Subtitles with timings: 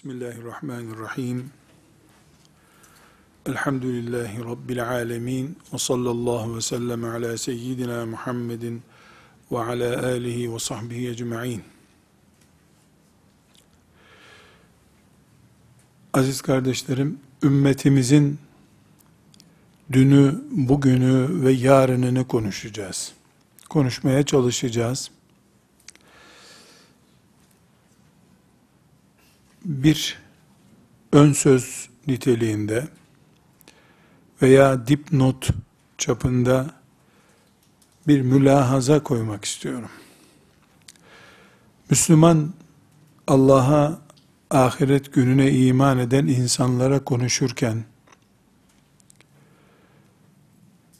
[0.00, 1.50] Bismillahirrahmanirrahim.
[3.46, 5.58] Elhamdülillahi Rabbil alemin.
[5.72, 8.82] Ve sallallahu ve sellem ala seyyidina Muhammedin
[9.52, 11.62] ve ala alihi ve sahbihi ecma'in.
[16.12, 18.38] Aziz kardeşlerim, ümmetimizin
[19.92, 23.12] dünü, bugünü ve yarınını konuşacağız.
[23.70, 25.10] Konuşmaya çalışacağız.
[29.64, 30.18] Bir
[31.12, 32.88] ön söz niteliğinde
[34.42, 35.48] veya dipnot
[35.98, 36.70] çapında
[38.06, 39.90] bir mülahaza koymak istiyorum.
[41.90, 42.52] Müslüman
[43.26, 43.98] Allah'a
[44.50, 47.84] ahiret gününe iman eden insanlara konuşurken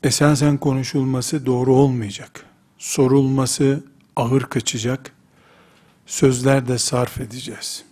[0.03, 2.47] esasen konuşulması doğru olmayacak.
[2.79, 3.85] Sorulması
[4.17, 5.13] ağır kaçacak.
[6.07, 7.90] Sözler de sarf edeceğiz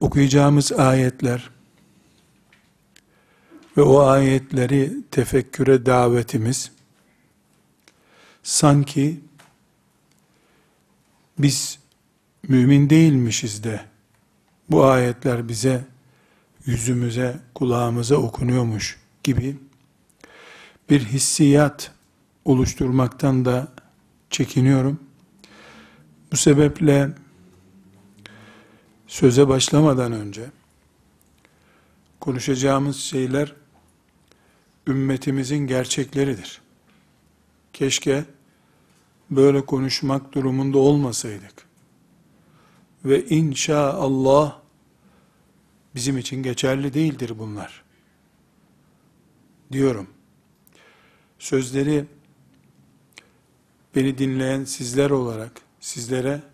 [0.00, 1.50] okuyacağımız ayetler
[3.76, 6.72] ve o ayetleri tefekküre davetimiz
[8.42, 9.20] sanki
[11.38, 11.78] biz
[12.48, 13.80] mümin değilmişiz de
[14.70, 15.84] bu ayetler bize
[16.66, 19.56] yüzümüze, kulağımıza okunuyormuş gibi
[20.90, 21.92] bir hissiyat
[22.44, 23.68] oluşturmaktan da
[24.30, 25.00] çekiniyorum.
[26.32, 27.10] Bu sebeple
[29.10, 30.50] söze başlamadan önce
[32.20, 33.54] konuşacağımız şeyler
[34.86, 36.60] ümmetimizin gerçekleridir.
[37.72, 38.24] Keşke
[39.30, 41.66] böyle konuşmak durumunda olmasaydık.
[43.04, 44.58] Ve inşaallah
[45.94, 47.84] bizim için geçerli değildir bunlar.
[49.72, 50.06] Diyorum.
[51.38, 52.04] Sözleri
[53.94, 56.49] beni dinleyen sizler olarak sizlere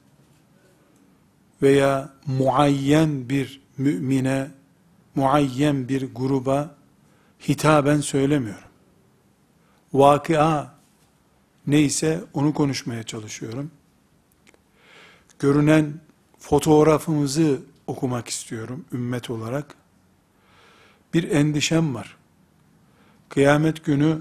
[1.63, 4.51] veya muayyen bir mümine,
[5.15, 6.75] muayyen bir gruba
[7.49, 8.69] hitaben söylemiyorum.
[9.93, 10.75] Vakıa
[11.67, 13.71] neyse onu konuşmaya çalışıyorum.
[15.39, 16.01] Görünen
[16.39, 19.75] fotoğrafımızı okumak istiyorum ümmet olarak.
[21.15, 22.17] Bir endişem var.
[23.29, 24.19] Kıyamet günü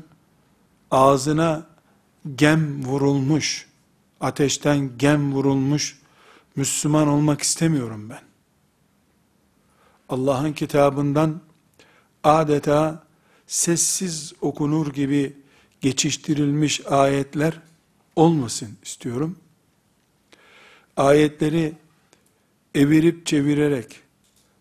[0.91, 1.67] ağzına
[2.35, 3.67] gem vurulmuş,
[4.21, 5.99] ateşten gem vurulmuş
[6.55, 8.21] Müslüman olmak istemiyorum ben.
[10.09, 11.41] Allah'ın kitabından
[12.23, 13.03] adeta
[13.47, 15.37] sessiz okunur gibi
[15.81, 17.61] geçiştirilmiş ayetler
[18.15, 19.37] olmasın istiyorum.
[20.97, 21.73] Ayetleri
[22.75, 24.01] evirip çevirerek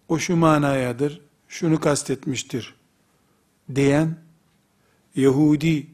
[0.09, 2.75] o şu manayadır, şunu kastetmiştir
[3.75, 4.16] diyen
[5.16, 5.87] Yahudi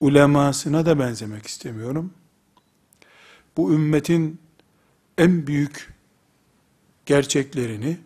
[0.00, 2.14] ulemasına da benzemek istemiyorum.
[3.56, 4.40] Bu ümmetin
[5.18, 5.94] en büyük
[7.06, 7.98] gerçeklerini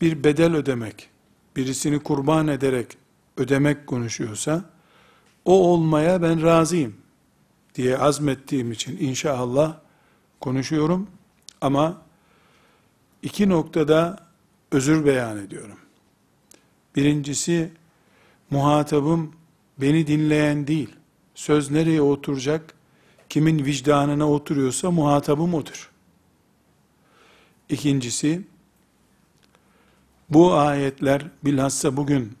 [0.00, 1.08] bir bedel ödemek,
[1.56, 2.98] birisini kurban ederek
[3.36, 4.64] ödemek konuşuyorsa,
[5.44, 6.94] o olmaya ben razıyım
[7.74, 9.76] diye azmettiğim için inşallah
[10.40, 11.06] konuşuyorum
[11.60, 12.02] ama
[13.22, 14.26] iki noktada
[14.72, 15.78] özür beyan ediyorum.
[16.96, 17.72] Birincisi
[18.50, 19.32] muhatabım
[19.78, 20.96] beni dinleyen değil.
[21.34, 22.74] Söz nereye oturacak?
[23.28, 25.89] Kimin vicdanına oturuyorsa muhatabım odur.
[27.70, 28.42] İkincisi,
[30.30, 32.32] bu ayetler bilhassa bugün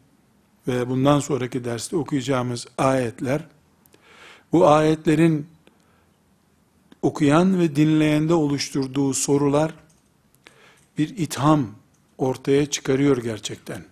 [0.68, 3.46] ve bundan sonraki derste okuyacağımız ayetler,
[4.52, 5.46] bu ayetlerin
[7.02, 9.74] okuyan ve dinleyende oluşturduğu sorular,
[10.98, 11.66] bir itham
[12.18, 13.84] ortaya çıkarıyor gerçekten.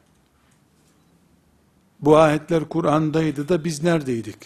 [2.01, 4.39] Bu ayetler Kur'an'daydı da biz neredeydik?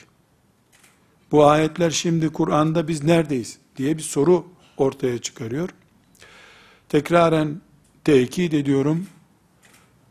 [1.30, 3.58] Bu ayetler şimdi Kur'an'da biz neredeyiz?
[3.76, 4.46] diye bir soru
[4.76, 5.68] ortaya çıkarıyor.
[6.92, 7.60] Tekraren
[8.04, 9.06] tekit ediyorum.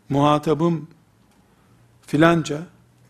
[0.09, 0.87] Muhatabım
[2.07, 2.61] filanca,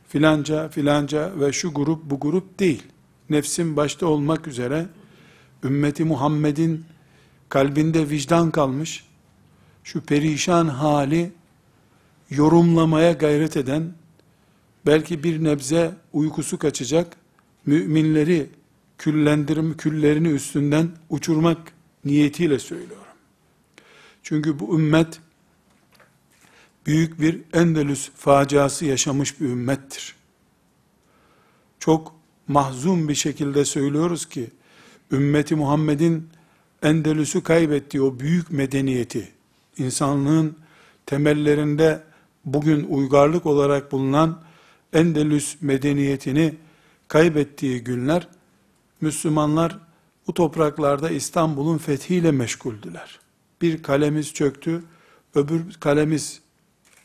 [0.08, 2.84] filanca, filanca ve şu grup bu grup değil.
[3.30, 4.86] Nefsim başta olmak üzere
[5.64, 6.86] ümmeti Muhammed'in
[7.50, 9.04] kalbinde vicdan kalmış,
[9.84, 11.32] şu perişan hali
[12.30, 13.94] yorumlamaya gayret eden,
[14.86, 17.16] belki bir nebze uykusu kaçacak,
[17.66, 18.50] müminleri
[18.98, 21.74] küllendirim, küllerini üstünden uçurmak
[22.06, 23.11] niyetiyle söylüyor.
[24.24, 25.20] Çünkü bu ümmet
[26.86, 30.16] büyük bir Endülüs faciası yaşamış bir ümmettir.
[31.80, 32.16] Çok
[32.48, 34.50] mahzun bir şekilde söylüyoruz ki
[35.12, 36.30] ümmeti Muhammed'in
[36.82, 39.32] Endülüs'ü kaybettiği o büyük medeniyeti,
[39.78, 40.58] insanlığın
[41.06, 42.04] temellerinde
[42.46, 44.42] bugün uygarlık olarak bulunan
[44.94, 46.56] Endülüs medeniyetini
[47.08, 48.28] kaybettiği günler,
[49.02, 49.80] Müslümanlar
[50.28, 53.20] bu topraklarda İstanbul'un fethiyle meşguldüler.
[53.62, 54.84] Bir kalemiz çöktü,
[55.36, 56.42] öbür kalemiz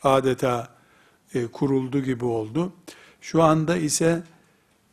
[0.03, 0.67] adeta
[1.33, 2.73] e, kuruldu gibi oldu.
[3.21, 4.23] Şu anda ise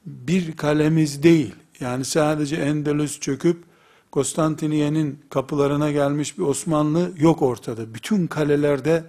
[0.07, 3.65] bir kalemiz değil, yani sadece Endülüs çöküp
[4.11, 7.95] Konstantiniye'nin kapılarına gelmiş bir Osmanlı yok ortada.
[7.95, 9.05] Bütün kalelerde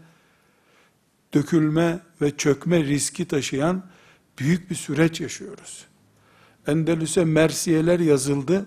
[1.33, 3.83] dökülme ve çökme riski taşıyan
[4.39, 5.85] büyük bir süreç yaşıyoruz.
[6.67, 8.65] Endülüs'e mersiyeler yazıldı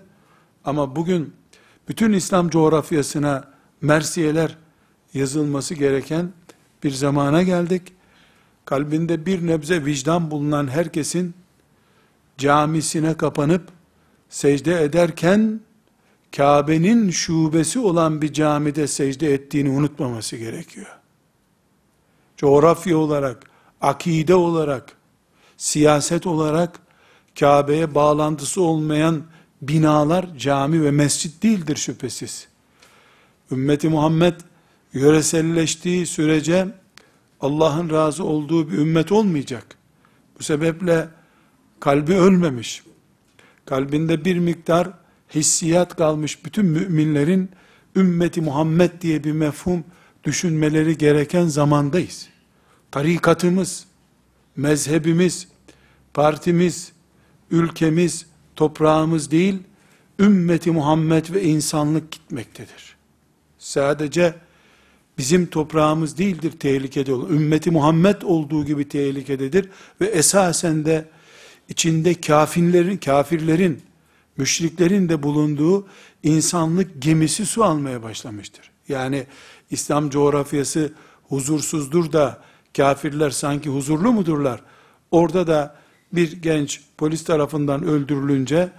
[0.65, 1.33] ama bugün
[1.87, 4.57] bütün İslam coğrafyasına mersiyeler
[5.13, 6.31] yazılması gereken
[6.83, 7.93] bir zamana geldik.
[8.65, 11.33] Kalbinde bir nebze vicdan bulunan herkesin
[12.37, 13.63] camisine kapanıp
[14.29, 15.59] secde ederken
[16.35, 20.99] Kabe'nin şubesi olan bir camide secde ettiğini unutmaması gerekiyor.
[22.37, 23.43] Coğrafya olarak,
[23.81, 24.97] akide olarak,
[25.57, 26.79] siyaset olarak
[27.39, 29.23] Kabe'ye bağlantısı olmayan
[29.61, 32.48] binalar cami ve mescit değildir şüphesiz.
[33.51, 34.33] Ümmeti Muhammed
[34.93, 36.67] yöreselleştiği sürece
[37.41, 39.65] Allah'ın razı olduğu bir ümmet olmayacak.
[40.39, 41.07] Bu sebeple
[41.79, 42.83] kalbi ölmemiş.
[43.65, 44.89] Kalbinde bir miktar
[45.35, 47.49] hissiyat kalmış bütün müminlerin
[47.95, 49.83] ümmeti Muhammed diye bir mefhum
[50.23, 52.27] düşünmeleri gereken zamandayız.
[52.91, 53.85] Tarikatımız,
[54.55, 55.47] mezhebimiz,
[56.13, 56.91] partimiz,
[57.51, 58.25] ülkemiz,
[58.55, 59.63] toprağımız değil,
[60.19, 62.98] ümmeti Muhammed ve insanlık gitmektedir.
[63.59, 64.35] Sadece
[65.17, 67.29] bizim toprağımız değildir tehlikede olan.
[67.29, 69.69] Ümmeti Muhammed olduğu gibi tehlikededir
[70.01, 71.05] ve esasen de
[71.69, 73.81] içinde kafirlerin, kafirlerin,
[74.37, 75.87] müşriklerin de bulunduğu
[76.23, 78.71] insanlık gemisi su almaya başlamıştır.
[78.89, 79.25] Yani
[79.71, 80.93] İslam coğrafyası
[81.29, 82.41] huzursuzdur da
[82.77, 84.61] kafirler sanki huzurlu mudurlar?
[85.11, 85.75] Orada da
[86.13, 88.69] bir genç polis tarafından öldürülünce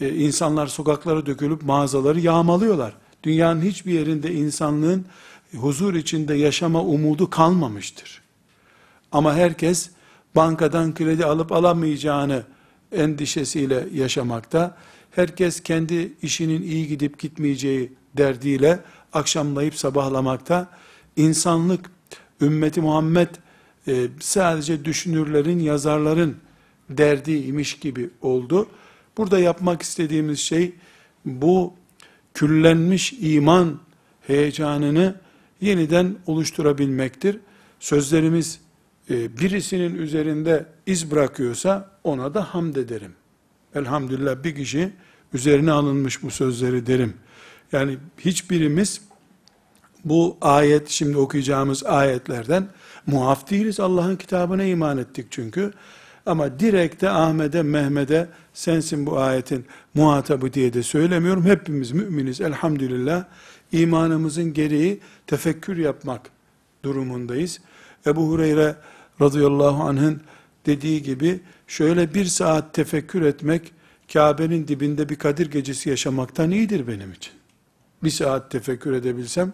[0.00, 2.94] e, insanlar sokaklara dökülüp mağazaları yağmalıyorlar.
[3.26, 5.04] Dünyanın hiçbir yerinde insanlığın
[5.56, 8.22] huzur içinde yaşama umudu kalmamıştır.
[9.12, 9.90] Ama herkes
[10.36, 12.42] bankadan kredi alıp alamayacağını
[12.92, 14.76] endişesiyle yaşamakta.
[15.10, 18.80] Herkes kendi işinin iyi gidip gitmeyeceği derdiyle
[19.12, 20.68] akşamlayıp sabahlamakta.
[21.16, 21.90] İnsanlık,
[22.40, 23.28] ümmeti Muhammed
[23.88, 26.36] e, sadece düşünürlerin, yazarların
[26.90, 28.68] derdiymiş gibi oldu.
[29.16, 30.72] Burada yapmak istediğimiz şey
[31.24, 31.74] bu
[32.36, 33.80] küllenmiş iman
[34.26, 35.14] heyecanını
[35.60, 37.38] yeniden oluşturabilmektir.
[37.80, 38.60] Sözlerimiz
[39.10, 43.12] e, birisinin üzerinde iz bırakıyorsa ona da hamd ederim.
[43.74, 44.92] Elhamdülillah bir kişi
[45.34, 47.14] üzerine alınmış bu sözleri derim.
[47.72, 49.00] Yani hiçbirimiz
[50.04, 52.68] bu ayet, şimdi okuyacağımız ayetlerden
[53.06, 53.80] muaf değiliz.
[53.80, 55.72] Allah'ın kitabına iman ettik çünkü.
[56.26, 61.44] Ama direkte Ahmet'e, Mehmet'e sensin bu ayetin muhatabı diye de söylemiyorum.
[61.44, 63.24] Hepimiz müminiz elhamdülillah.
[63.72, 66.30] İmanımızın gereği tefekkür yapmak
[66.84, 67.60] durumundayız.
[68.06, 68.76] Ebu Hureyre
[69.20, 70.20] radıyallahu anh'ın
[70.66, 73.72] dediği gibi şöyle bir saat tefekkür etmek
[74.12, 77.32] Kabe'nin dibinde bir Kadir gecesi yaşamaktan iyidir benim için.
[78.02, 79.52] Bir saat tefekkür edebilsem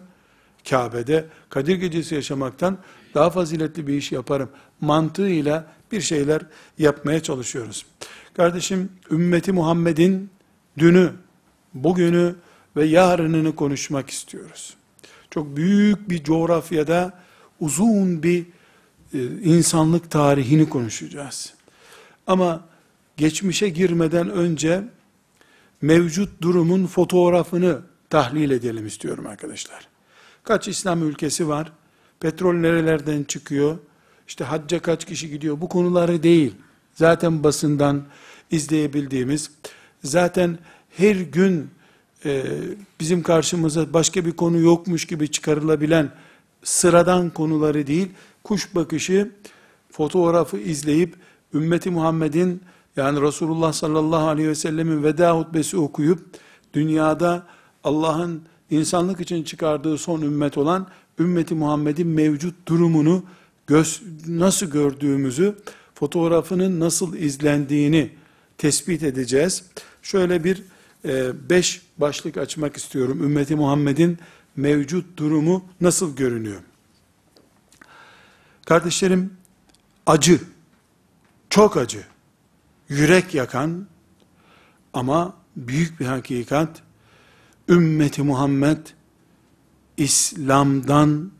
[0.69, 2.77] Kabe'de Kadir gecesi yaşamaktan
[3.13, 4.49] daha faziletli bir iş yaparım
[4.83, 6.41] mantığıyla bir şeyler
[6.77, 7.85] yapmaya çalışıyoruz.
[8.33, 10.29] Kardeşim ümmeti Muhammed'in
[10.77, 11.11] dünü,
[11.73, 12.35] bugünü
[12.75, 14.73] ve yarınını konuşmak istiyoruz.
[15.29, 17.13] Çok büyük bir coğrafyada
[17.59, 18.45] uzun bir
[19.13, 21.53] e, insanlık tarihini konuşacağız.
[22.27, 22.65] Ama
[23.17, 24.83] geçmişe girmeden önce
[25.81, 29.87] mevcut durumun fotoğrafını tahlil edelim istiyorum arkadaşlar.
[30.43, 31.71] Kaç İslam ülkesi var?
[32.19, 33.77] Petrol nerelerden çıkıyor?
[34.27, 35.61] İşte hacca kaç kişi gidiyor?
[35.61, 36.55] Bu konuları değil.
[36.95, 38.03] Zaten basından
[38.51, 39.51] izleyebildiğimiz,
[40.03, 40.57] zaten
[40.97, 41.69] her gün
[42.25, 42.43] e,
[42.99, 46.11] bizim karşımıza başka bir konu yokmuş gibi çıkarılabilen
[46.63, 48.09] sıradan konuları değil,
[48.43, 49.31] kuş bakışı
[49.91, 51.15] fotoğrafı izleyip
[51.53, 52.61] ümmeti Muhammed'in
[52.95, 56.19] yani Resulullah sallallahu aleyhi ve sellemin veda hutbesi okuyup
[56.73, 57.43] dünyada
[57.83, 60.87] Allah'ın insanlık için çıkardığı son ümmet olan
[61.19, 63.23] ümmeti Muhammed'in mevcut durumunu
[63.67, 65.55] göz, nasıl gördüğümüzü,
[65.95, 68.11] fotoğrafının nasıl izlendiğini
[68.57, 69.63] tespit edeceğiz.
[70.01, 70.63] Şöyle bir
[71.05, 73.23] e, beş başlık açmak istiyorum.
[73.23, 74.19] Ümmeti Muhammed'in
[74.55, 76.61] mevcut durumu nasıl görünüyor?
[78.65, 79.33] Kardeşlerim,
[80.05, 80.39] acı,
[81.49, 82.03] çok acı,
[82.89, 83.87] yürek yakan
[84.93, 86.81] ama büyük bir hakikat,
[87.69, 88.87] ümmeti Muhammed
[89.97, 91.31] İslam'dan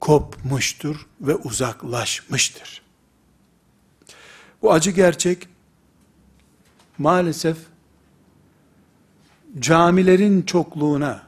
[0.00, 2.82] kopmuştur ve uzaklaşmıştır.
[4.62, 5.48] Bu acı gerçek
[6.98, 7.56] maalesef
[9.58, 11.22] camilerin çokluğuna,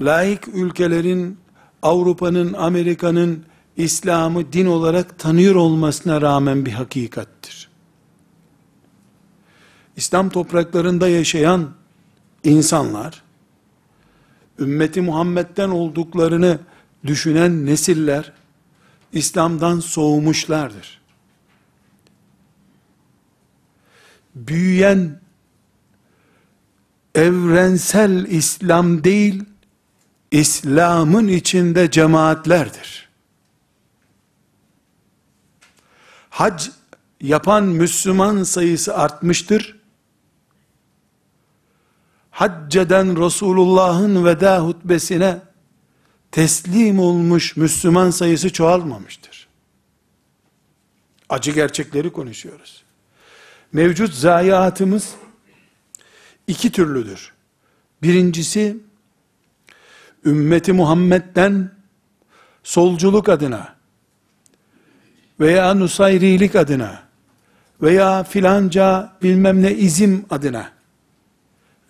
[0.00, 1.38] laik ülkelerin,
[1.82, 3.44] Avrupa'nın, Amerika'nın
[3.76, 7.68] İslam'ı din olarak tanıyor olmasına rağmen bir hakikattir.
[9.96, 11.70] İslam topraklarında yaşayan
[12.44, 13.22] insanlar,
[14.58, 16.58] ümmeti Muhammed'den olduklarını
[17.06, 18.32] düşünen nesiller,
[19.12, 21.00] İslam'dan soğumuşlardır.
[24.34, 25.20] Büyüyen
[27.14, 29.44] evrensel İslam değil,
[30.30, 33.08] İslam'ın içinde cemaatlerdir.
[36.30, 36.68] Hac
[37.20, 39.78] yapan Müslüman sayısı artmıştır.
[42.30, 45.47] Hacceden Resulullah'ın veda hutbesine
[46.30, 49.48] teslim olmuş Müslüman sayısı çoğalmamıştır.
[51.28, 52.82] Acı gerçekleri konuşuyoruz.
[53.72, 55.14] Mevcut zayiatımız
[56.46, 57.32] iki türlüdür.
[58.02, 58.76] Birincisi,
[60.24, 61.70] ümmeti Muhammed'den
[62.62, 63.74] solculuk adına
[65.40, 67.02] veya nusayrilik adına
[67.82, 70.72] veya filanca bilmem ne izim adına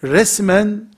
[0.04, 0.88] resmen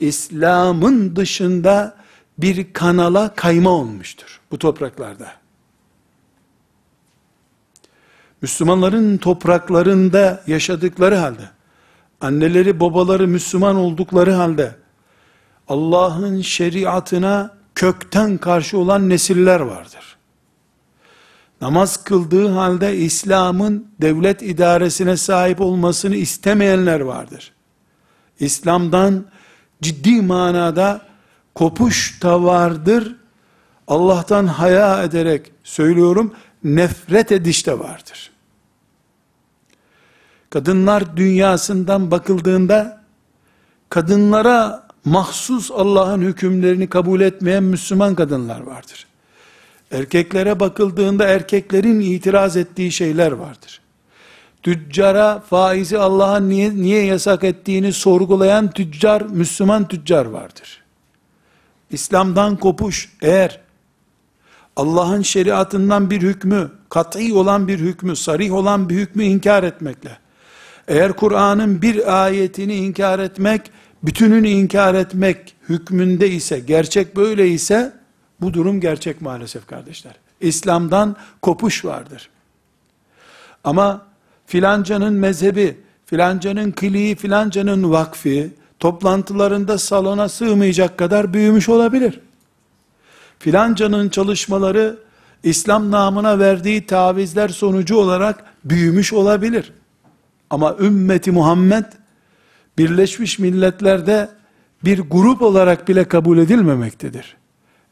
[0.00, 2.03] İslam'ın dışında
[2.38, 5.32] bir kanala kayma olmuştur bu topraklarda.
[8.42, 11.50] Müslümanların topraklarında yaşadıkları halde,
[12.20, 14.74] anneleri babaları Müslüman oldukları halde,
[15.68, 20.16] Allah'ın şeriatına kökten karşı olan nesiller vardır.
[21.60, 27.52] Namaz kıldığı halde İslam'ın devlet idaresine sahip olmasını istemeyenler vardır.
[28.40, 29.24] İslam'dan
[29.82, 31.13] ciddi manada
[31.54, 33.16] kopuş da vardır.
[33.88, 36.34] Allah'tan haya ederek söylüyorum,
[36.64, 38.30] nefret ediş de vardır.
[40.50, 43.02] Kadınlar dünyasından bakıldığında,
[43.88, 49.06] kadınlara mahsus Allah'ın hükümlerini kabul etmeyen Müslüman kadınlar vardır.
[49.90, 53.80] Erkeklere bakıldığında erkeklerin itiraz ettiği şeyler vardır.
[54.62, 60.83] Tüccara faizi Allah'ın niye, niye yasak ettiğini sorgulayan tüccar, Müslüman tüccar vardır.
[61.90, 63.60] İslam'dan kopuş eğer
[64.76, 70.18] Allah'ın şeriatından bir hükmü, kat'i olan bir hükmü, sarih olan bir hükmü inkar etmekle,
[70.88, 73.70] eğer Kur'an'ın bir ayetini inkar etmek,
[74.02, 77.92] bütününü inkar etmek hükmünde ise, gerçek böyle ise,
[78.40, 80.14] bu durum gerçek maalesef kardeşler.
[80.40, 82.28] İslam'dan kopuş vardır.
[83.64, 84.06] Ama
[84.46, 88.50] filancanın mezhebi, filancanın kliği, filancanın vakfi,
[88.80, 92.20] toplantılarında salona sığmayacak kadar büyümüş olabilir.
[93.38, 94.96] Filancanın çalışmaları,
[95.42, 99.72] İslam namına verdiği tavizler sonucu olarak büyümüş olabilir.
[100.50, 101.84] Ama ümmeti Muhammed,
[102.78, 104.28] Birleşmiş Milletler'de
[104.84, 107.36] bir grup olarak bile kabul edilmemektedir.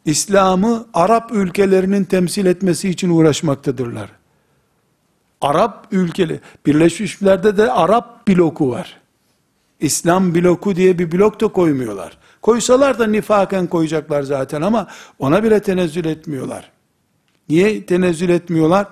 [0.04, 4.08] İslam'ı Arap ülkelerinin temsil etmesi için uğraşmaktadırlar.
[5.40, 9.01] Arap ülkeli, Birleşmiş Milletler'de de Arap bloku var.
[9.82, 12.18] İslam bloku diye bir blok da koymuyorlar.
[12.42, 16.70] Koysalar da nifaken koyacaklar zaten ama ona bile tenezzül etmiyorlar.
[17.48, 18.86] Niye tenezzül etmiyorlar?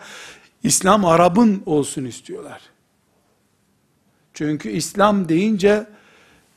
[0.62, 2.60] İslam Arap'ın olsun istiyorlar.
[4.34, 5.86] Çünkü İslam deyince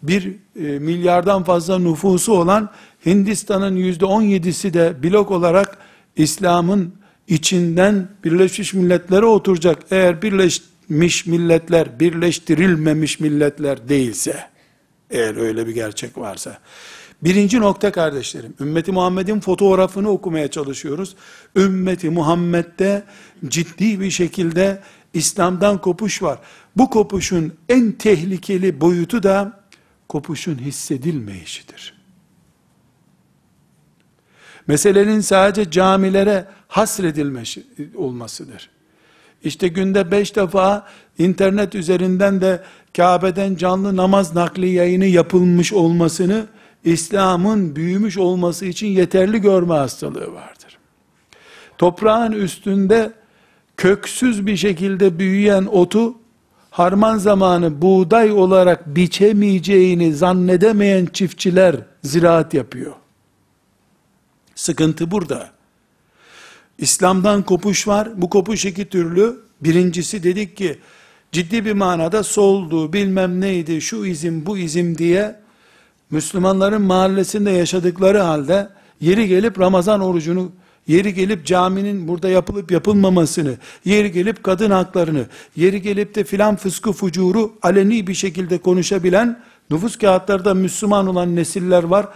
[0.04, 2.70] bir e, milyardan fazla nüfusu olan
[3.06, 5.78] Hindistan'ın yüzde on yedisi de blok olarak
[6.16, 6.94] İslam'ın
[7.28, 9.80] içinden Birleşmiş Milletler'e oturacak.
[9.92, 10.22] Eğer
[10.90, 14.50] Birleşmiş Milletler birleştirilmemiş milletler değilse,
[15.10, 16.60] eğer öyle bir gerçek varsa.
[17.22, 21.16] Birinci nokta kardeşlerim, ümmeti Muhammed'in fotoğrafını okumaya çalışıyoruz.
[21.56, 23.04] Ümmeti Muhammed'de
[23.48, 24.82] ciddi bir şekilde
[25.14, 26.40] İslam'dan kopuş var.
[26.76, 29.64] Bu kopuşun en tehlikeli boyutu da
[30.10, 31.94] kopuşun hissedilmeyişidir.
[34.68, 38.73] Meselenin sadece camilere hasredilmesi olmasıdır.
[39.44, 42.64] İşte günde beş defa internet üzerinden de
[42.98, 46.46] Kabe'den canlı namaz nakli yayını yapılmış olmasını
[46.84, 50.78] İslam'ın büyümüş olması için yeterli görme hastalığı vardır.
[51.78, 53.12] Toprağın üstünde
[53.78, 56.16] köksüz bir şekilde büyüyen otu
[56.72, 62.94] harman zamanı buğday olarak biçemeyeceğini zannedemeyen çiftçiler ziraat yapıyor.
[64.56, 65.50] Sıkıntı burada.
[66.78, 68.10] İslam'dan kopuş var.
[68.16, 69.44] Bu kopuş iki türlü.
[69.62, 70.80] Birincisi dedik ki
[71.32, 75.36] ciddi bir manada soldu bilmem neydi şu izim bu izim diye
[76.12, 78.70] Müslümanların mahallesinde yaşadıkları halde
[79.02, 80.52] yeri gelip Ramazan orucunu
[80.88, 85.26] yeri gelip caminin burada yapılıp yapılmamasını, yeri gelip kadın haklarını,
[85.56, 89.40] yeri gelip de filan fıskı fucuru aleni bir şekilde konuşabilen,
[89.70, 92.08] nüfus kağıtlarda Müslüman olan nesiller var.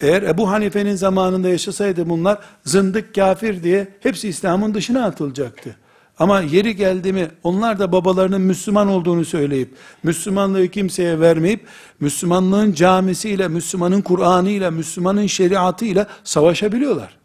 [0.00, 5.76] Eğer Ebu Hanife'nin zamanında yaşasaydı bunlar zındık kafir diye hepsi İslam'ın dışına atılacaktı.
[6.18, 11.66] Ama yeri geldi mi onlar da babalarının Müslüman olduğunu söyleyip Müslümanlığı kimseye vermeyip
[12.00, 17.16] Müslümanlığın camisiyle, Müslümanın Kur'an'ı ile, Müslümanın şeriatı ile savaşabiliyorlar.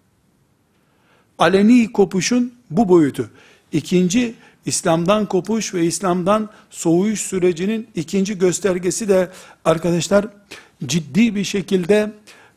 [1.39, 3.29] Aleni kopuşun bu boyutu.
[3.71, 4.35] İkinci
[4.65, 9.29] İslam'dan kopuş ve İslam'dan soğuyuş sürecinin ikinci göstergesi de
[9.65, 10.25] arkadaşlar
[10.85, 12.11] ciddi bir şekilde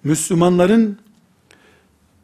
[0.05, 0.99] Müslümanların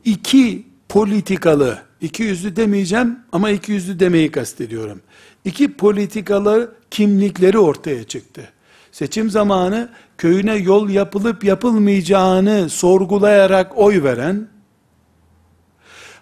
[0.05, 5.01] iki politikalı, iki yüzlü demeyeceğim ama iki yüzlü demeyi kastediyorum.
[5.45, 8.49] İki politikalı kimlikleri ortaya çıktı.
[8.93, 14.49] Seçim zamanı köyüne yol yapılıp yapılmayacağını sorgulayarak oy veren,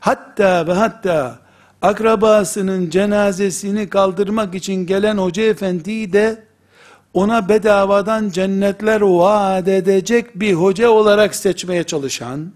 [0.01, 1.39] hatta ve hatta
[1.83, 6.46] akrabasının cenazesini kaldırmak için gelen hoca efendiyi de
[7.17, 12.53] ona bedavadan cennetler vaat edecek bir hoca olarak seçmeye çalışan,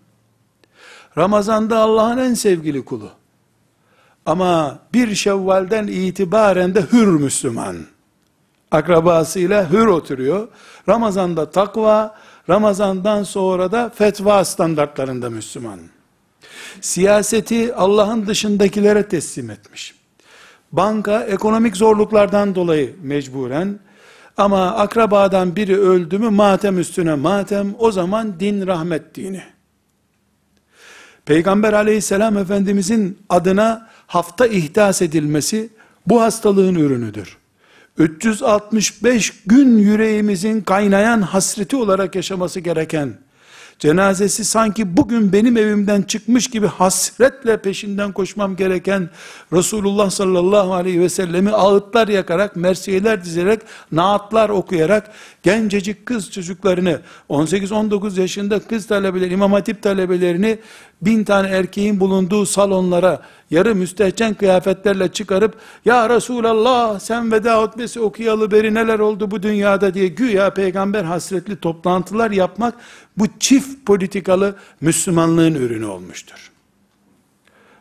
[1.18, 3.10] Ramazan'da Allah'ın en sevgili kulu.
[4.26, 7.76] Ama bir Şevval'den itibaren de hür Müslüman.
[8.70, 10.48] Akrabasıyla hür oturuyor.
[10.88, 12.14] Ramazan'da takva,
[12.48, 15.80] Ramazan'dan sonra da fetva standartlarında Müslüman.
[16.80, 19.94] Siyaseti Allah'ın dışındakilere teslim etmiş.
[20.72, 23.78] Banka ekonomik zorluklardan dolayı mecburen
[24.36, 29.42] ama akrabadan biri öldü mü matem üstüne matem o zaman din rahmet dini.
[31.24, 35.68] Peygamber aleyhisselam efendimizin adına hafta ihdas edilmesi
[36.06, 37.36] bu hastalığın ürünüdür.
[37.98, 43.14] 365 gün yüreğimizin kaynayan hasreti olarak yaşaması gereken
[43.80, 49.10] cenazesi sanki bugün benim evimden çıkmış gibi hasretle peşinden koşmam gereken
[49.52, 53.60] Resulullah sallallahu aleyhi ve sellemi ağıtlar yakarak, mersiyeler dizerek,
[53.92, 55.10] naatlar okuyarak,
[55.42, 60.58] gencecik kız çocuklarını, 18-19 yaşında kız talebeleri, imam hatip talebelerini,
[61.02, 68.50] bin tane erkeğin bulunduğu salonlara, yarı müstehcen kıyafetlerle çıkarıp, ya Resulallah sen veda hutbesi okuyalı
[68.50, 72.74] beri neler oldu bu dünyada diye güya peygamber hasretli toplantılar yapmak,
[73.16, 76.50] bu çift politikalı Müslümanlığın ürünü olmuştur.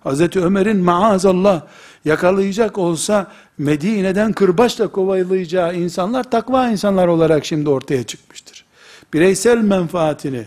[0.05, 0.35] Hz.
[0.35, 1.61] Ömer'in maazallah
[2.05, 3.27] yakalayacak olsa
[3.57, 8.65] Medine'den kırbaçla kovalayacağı insanlar takva insanlar olarak şimdi ortaya çıkmıştır.
[9.13, 10.45] Bireysel menfaatini,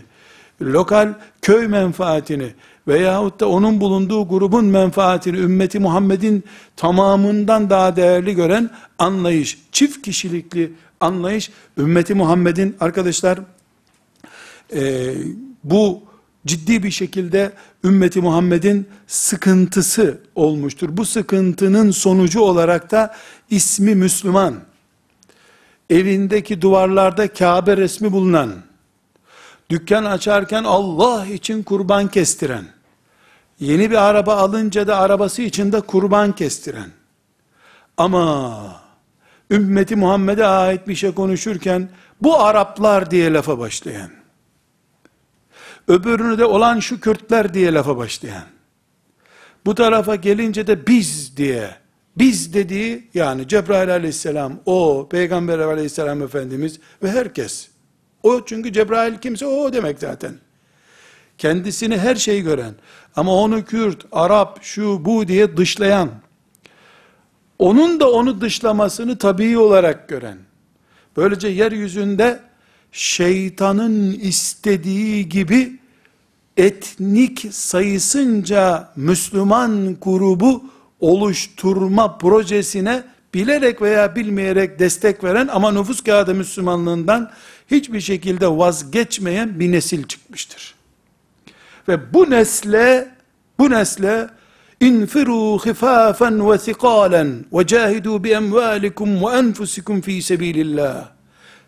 [0.63, 2.53] lokal köy menfaatini
[2.87, 6.43] veyahut da onun bulunduğu grubun menfaatini ümmeti Muhammed'in
[6.75, 13.39] tamamından daha değerli gören anlayış, çift kişilikli anlayış ümmeti Muhammed'in arkadaşlar
[14.75, 15.13] e,
[15.63, 16.01] bu
[16.45, 17.51] ciddi bir şekilde
[17.83, 20.89] ümmeti Muhammed'in sıkıntısı olmuştur.
[20.91, 23.15] Bu sıkıntının sonucu olarak da
[23.49, 24.55] ismi Müslüman,
[25.89, 28.53] evindeki duvarlarda Kabe resmi bulunan,
[29.69, 32.65] dükkan açarken Allah için kurban kestiren,
[33.59, 36.89] yeni bir araba alınca da arabası için de kurban kestiren,
[37.97, 38.83] ama
[39.51, 41.89] ümmeti Muhammed'e ait bir şey konuşurken,
[42.21, 44.11] bu Araplar diye lafa başlayan,
[45.87, 48.43] öbürünü de olan şu Kürtler diye lafa başlayan,
[49.65, 51.75] bu tarafa gelince de biz diye,
[52.17, 57.72] biz dediği yani Cebrail aleyhisselam, o, Peygamber aleyhisselam Efendimiz ve herkes,
[58.23, 60.33] o çünkü Cebrail kimse o demek zaten.
[61.37, 62.73] Kendisini her şeyi gören
[63.15, 66.09] ama onu Kürt, Arap, şu bu diye dışlayan,
[67.59, 70.37] onun da onu dışlamasını tabii olarak gören,
[71.17, 72.39] böylece yeryüzünde
[72.91, 75.79] şeytanın istediği gibi
[76.57, 80.63] etnik sayısınca Müslüman grubu
[80.99, 87.31] oluşturma projesine bilerek veya bilmeyerek destek veren ama nüfus kağıdı Müslümanlığından
[87.71, 90.75] hiçbir şekilde vazgeçmeyen bir nesil çıkmıştır.
[91.87, 93.15] Ve bu nesle,
[93.59, 94.29] bu nesle
[94.79, 101.09] infiru hifafen ve thikalen ve cahidu bi emvalikum ve enfusikum fi sebilillah.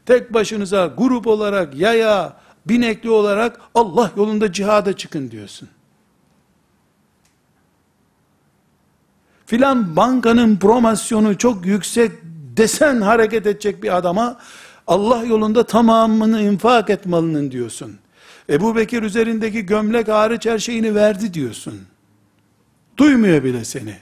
[0.05, 2.34] Tek başınıza grup olarak yaya,
[2.65, 5.69] binekli olarak Allah yolunda cihada çıkın diyorsun.
[9.45, 12.12] Filan bankanın promosyonu çok yüksek
[12.58, 14.38] desen hareket edecek bir adama
[14.87, 17.99] Allah yolunda tamamını infak etmalının diyorsun.
[18.49, 21.81] Ebu Bekir üzerindeki gömlek hariç her şeyini verdi diyorsun.
[22.97, 23.97] Duymuyor bile seni.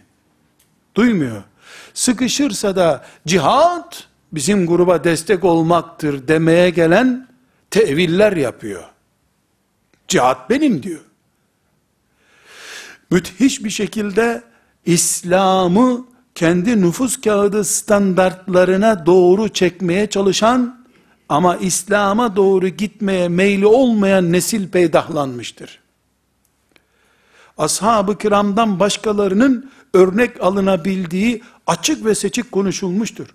[0.95, 1.43] Duymuyor.
[1.93, 7.27] Sıkışırsa da cihat bizim gruba destek olmaktır demeye gelen
[7.71, 8.83] teviller yapıyor.
[10.07, 11.01] Cihat benim diyor.
[13.11, 14.43] Müthiş bir şekilde
[14.85, 20.83] İslam'ı kendi nüfus kağıdı standartlarına doğru çekmeye çalışan
[21.29, 25.79] Ama İslam'a doğru gitmeye meyli olmayan nesil peydahlanmıştır.
[27.57, 33.27] Ashab-ı kiramdan başkalarının örnek alınabildiği açık ve seçik konuşulmuştur.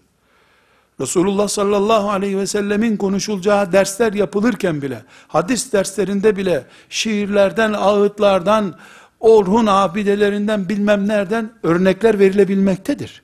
[1.01, 8.75] Resulullah sallallahu aleyhi ve sellemin konuşulacağı dersler yapılırken bile, hadis derslerinde bile, şiirlerden, ağıtlardan,
[9.21, 13.23] Orhun abidelerinden bilmem nereden örnekler verilebilmektedir.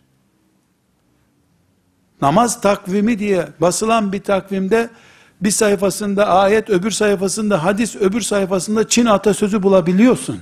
[2.21, 4.91] Namaz takvimi diye basılan bir takvimde
[5.41, 10.41] bir sayfasında ayet, öbür sayfasında hadis, öbür sayfasında Çin atasözü bulabiliyorsun.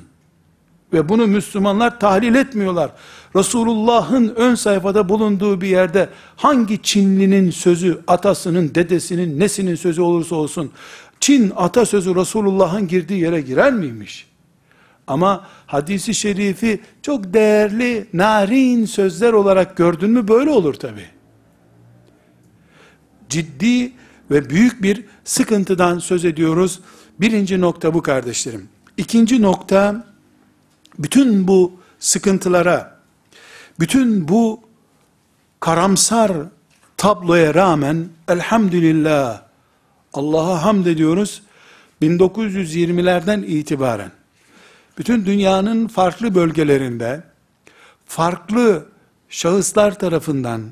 [0.92, 2.90] Ve bunu Müslümanlar tahlil etmiyorlar.
[3.36, 10.70] Resulullah'ın ön sayfada bulunduğu bir yerde hangi Çinlinin sözü, atasının, dedesinin, nesinin sözü olursa olsun,
[11.20, 14.31] Çin atasözü Resulullah'ın girdiği yere girer miymiş?
[15.06, 21.04] Ama hadisi şerifi çok değerli, narin sözler olarak gördün mü böyle olur tabi.
[23.28, 23.92] Ciddi
[24.30, 26.80] ve büyük bir sıkıntıdan söz ediyoruz.
[27.20, 28.68] Birinci nokta bu kardeşlerim.
[28.96, 30.06] İkinci nokta,
[30.98, 32.98] bütün bu sıkıntılara,
[33.80, 34.60] bütün bu
[35.60, 36.32] karamsar
[36.96, 39.42] tabloya rağmen elhamdülillah
[40.12, 41.42] Allah'a hamd ediyoruz.
[42.02, 44.12] 1920'lerden itibaren
[44.98, 47.22] bütün dünyanın farklı bölgelerinde
[48.06, 48.86] farklı
[49.28, 50.70] şahıslar tarafından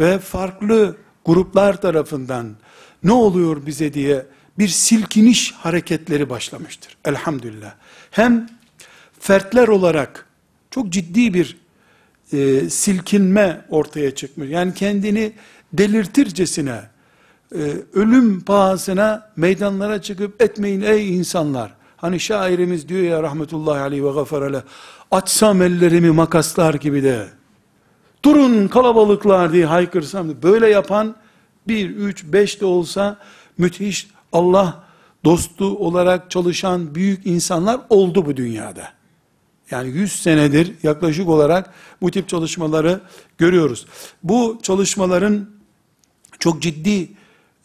[0.00, 2.56] ve farklı gruplar tarafından
[3.04, 4.26] ne oluyor bize diye
[4.58, 6.96] bir silkiniş hareketleri başlamıştır.
[7.04, 7.74] Elhamdülillah.
[8.10, 8.48] Hem
[9.20, 10.26] fertler olarak
[10.70, 11.56] çok ciddi bir
[12.32, 14.50] e, silkinme ortaya çıkmış.
[14.50, 15.32] Yani kendini
[15.72, 16.80] delirtircesine,
[17.54, 21.81] e, ölüm pahasına meydanlara çıkıp etmeyin ey insanlar.
[22.02, 24.62] Hani şairimiz diyor ya rahmetullahi aleyhi ve gafarale,
[25.10, 27.28] açsam ellerimi makaslar gibi de,
[28.24, 31.16] durun kalabalıklar diye haykırsam, böyle yapan,
[31.68, 33.18] bir, üç, beş de olsa,
[33.58, 34.84] müthiş Allah
[35.24, 38.88] dostu olarak çalışan büyük insanlar oldu bu dünyada.
[39.70, 43.00] Yani 100 senedir yaklaşık olarak bu tip çalışmaları
[43.38, 43.86] görüyoruz.
[44.22, 45.50] Bu çalışmaların
[46.38, 47.08] çok ciddi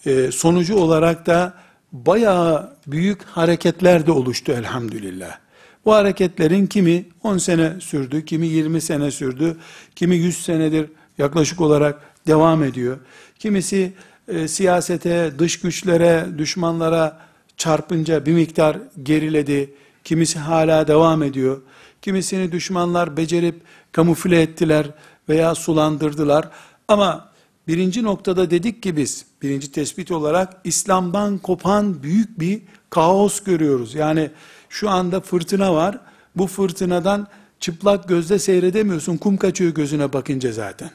[0.06, 1.54] e, sonucu olarak da
[1.92, 5.38] bayağı büyük hareketler de oluştu elhamdülillah.
[5.86, 9.58] Bu hareketlerin kimi 10 sene sürdü, kimi 20 sene sürdü,
[9.96, 12.98] kimi 100 senedir yaklaşık olarak devam ediyor.
[13.40, 13.94] Kimisi
[14.28, 17.20] e, siyasete, dış güçlere, düşmanlara
[17.58, 19.74] çarpınca bir miktar geriledi.
[20.04, 21.62] Kimisi hala devam ediyor.
[22.02, 24.88] Kimisini düşmanlar becerip kamufle ettiler
[25.30, 26.50] veya sulandırdılar.
[26.88, 27.27] Ama
[27.68, 33.96] birinci noktada dedik ki biz, birinci tespit olarak İslam'dan kopan büyük bir kaos görüyoruz.
[33.96, 34.32] Yani
[34.70, 36.00] şu anda fırtına var.
[36.36, 37.28] Bu fırtınadan
[37.60, 39.18] çıplak gözle seyredemiyorsun.
[39.18, 40.92] Kum kaçıyor gözüne bakınca zaten.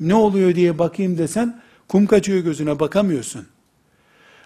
[0.00, 3.46] Ne oluyor diye bakayım desen kum kaçıyor gözüne bakamıyorsun.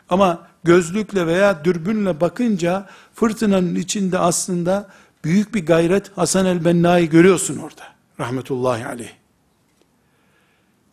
[0.08, 4.88] Ama gözlükle veya dürbünle bakınca fırtınanın içinde aslında
[5.24, 7.82] büyük bir gayret Hasan el-Benna'yı görüyorsun orada.
[8.20, 9.19] Rahmetullahi aleyh.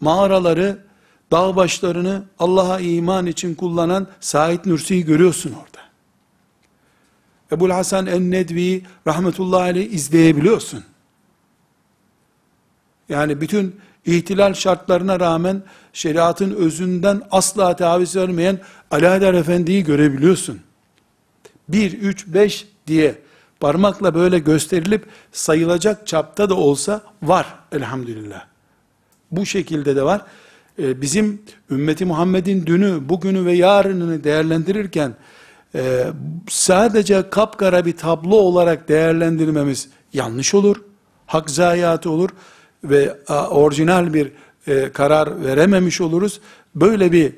[0.02, 0.80] Mağaraları,
[1.32, 5.88] dağ başlarını Allah'a iman için kullanan Said Nursi'yi görüyorsun orada.
[7.52, 10.84] Ebul Hasan en-Nedvi'yi rahmetullahi aleyh izleyebiliyorsun.
[13.10, 20.60] Yani bütün ihtilal şartlarına rağmen şeriatın özünden asla taviz vermeyen Haydar Efendi'yi görebiliyorsun.
[21.70, 23.16] 1, 3, 5 diye
[23.60, 28.57] parmakla böyle gösterilip sayılacak çapta da olsa var elhamdülillah.
[29.32, 30.22] Bu şekilde de var.
[30.80, 35.13] Ee, bizim ümmeti Muhammed'in dünü, bugünü ve yarınını değerlendirirken
[35.76, 36.04] e,
[36.50, 40.84] sadece kapkara bir tablo olarak değerlendirmemiz yanlış olur.
[41.26, 42.30] Hak zayiatı olur
[42.84, 43.18] ve
[43.50, 44.32] orijinal bir
[44.68, 46.42] e, karar verememiş oluruz.
[46.76, 47.34] Böyle bir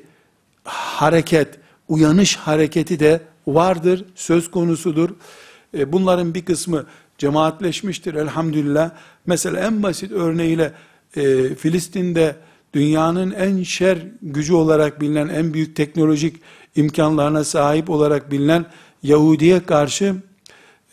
[0.64, 1.48] hareket,
[1.88, 5.10] uyanış hareketi de vardır, söz konusudur.
[5.78, 6.86] E, bunların bir kısmı
[7.18, 8.90] cemaatleşmiştir elhamdülillah.
[9.26, 10.72] Mesela en basit örneğiyle
[11.16, 12.36] e, Filistin'de
[12.74, 16.36] dünyanın en şer gücü olarak bilinen, en büyük teknolojik
[16.76, 18.66] imkanlarına sahip olarak bilinen
[19.02, 20.14] Yahudi'ye karşı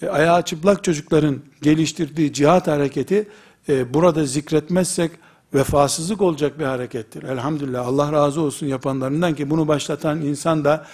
[0.01, 3.27] e, ayağı çıplak çocukların geliştirdiği cihat hareketi
[3.69, 5.11] e, burada zikretmezsek
[5.53, 7.23] vefasızlık olacak bir harekettir.
[7.23, 10.85] Elhamdülillah Allah razı olsun yapanlarından ki bunu başlatan insan da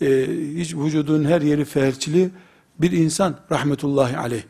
[0.00, 2.30] e, hiç vücudun her yeri felçli
[2.78, 4.42] bir insan rahmetullahi aleyh.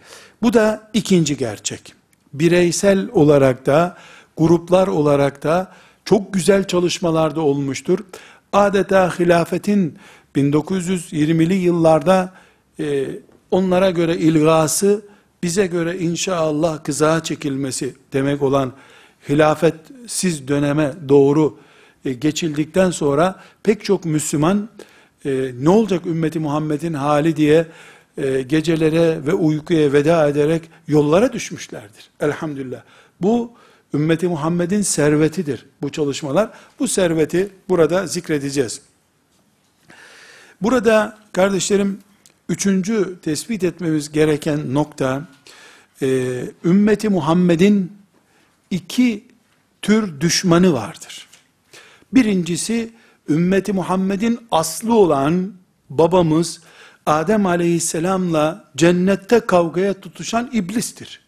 [0.43, 1.95] Bu da ikinci gerçek.
[2.33, 3.97] Bireysel olarak da
[4.38, 5.72] gruplar olarak da
[6.05, 7.98] çok güzel çalışmalarda olmuştur.
[8.53, 9.98] Adeta hilafetin
[10.37, 12.33] 1920'li yıllarda
[12.81, 13.07] e,
[13.51, 15.03] onlara göre ilgası,
[15.42, 18.72] bize göre inşallah kıza çekilmesi demek olan
[19.29, 21.59] hilafetsiz döneme doğru
[22.05, 24.68] e, geçildikten sonra pek çok Müslüman
[25.24, 27.66] e, ne olacak ümmeti Muhammed'in hali diye
[28.18, 32.11] e, gecelere ve uykuya veda ederek yollara düşmüşlerdir.
[32.20, 32.83] Elhamdülillah.
[33.20, 33.53] Bu
[33.94, 36.51] ümmeti Muhammed'in servetidir bu çalışmalar.
[36.79, 38.81] Bu serveti burada zikredeceğiz.
[40.62, 41.98] Burada kardeşlerim
[42.48, 45.29] üçüncü tespit etmemiz gereken nokta
[46.03, 46.07] e,
[46.64, 47.92] ümmeti Muhammed'in
[48.70, 49.24] iki
[49.83, 51.29] tür düşmanı vardır.
[52.14, 52.92] Birincisi
[53.29, 55.53] ümmeti Muhammed'in aslı olan
[55.90, 56.61] babamız
[57.07, 61.28] Adem aleyhisselamla cennette kavgaya tutuşan iblistir.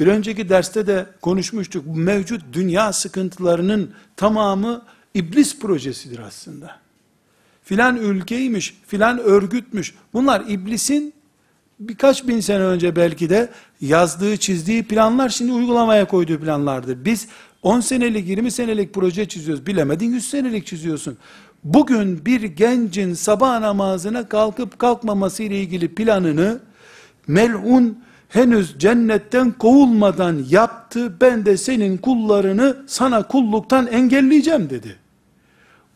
[0.00, 1.96] Bir önceki derste de konuşmuştuk.
[1.96, 4.82] Mevcut dünya sıkıntılarının tamamı
[5.14, 6.76] iblis projesidir aslında.
[7.62, 9.94] Filan ülkeymiş, filan örgütmüş.
[10.12, 11.14] Bunlar iblisin
[11.80, 17.04] birkaç bin sene önce belki de yazdığı, çizdiği planlar şimdi uygulamaya koyduğu planlardır.
[17.04, 17.28] Biz
[17.62, 19.66] 10 senelik, 20 senelik proje çiziyoruz.
[19.66, 21.18] Bilemedin 100 senelik çiziyorsun.
[21.64, 26.60] Bugün bir gencin sabah namazına kalkıp kalkmaması ile ilgili planını
[27.26, 31.20] melun henüz cennetten kovulmadan yaptı.
[31.20, 34.96] Ben de senin kullarını sana kulluktan engelleyeceğim dedi.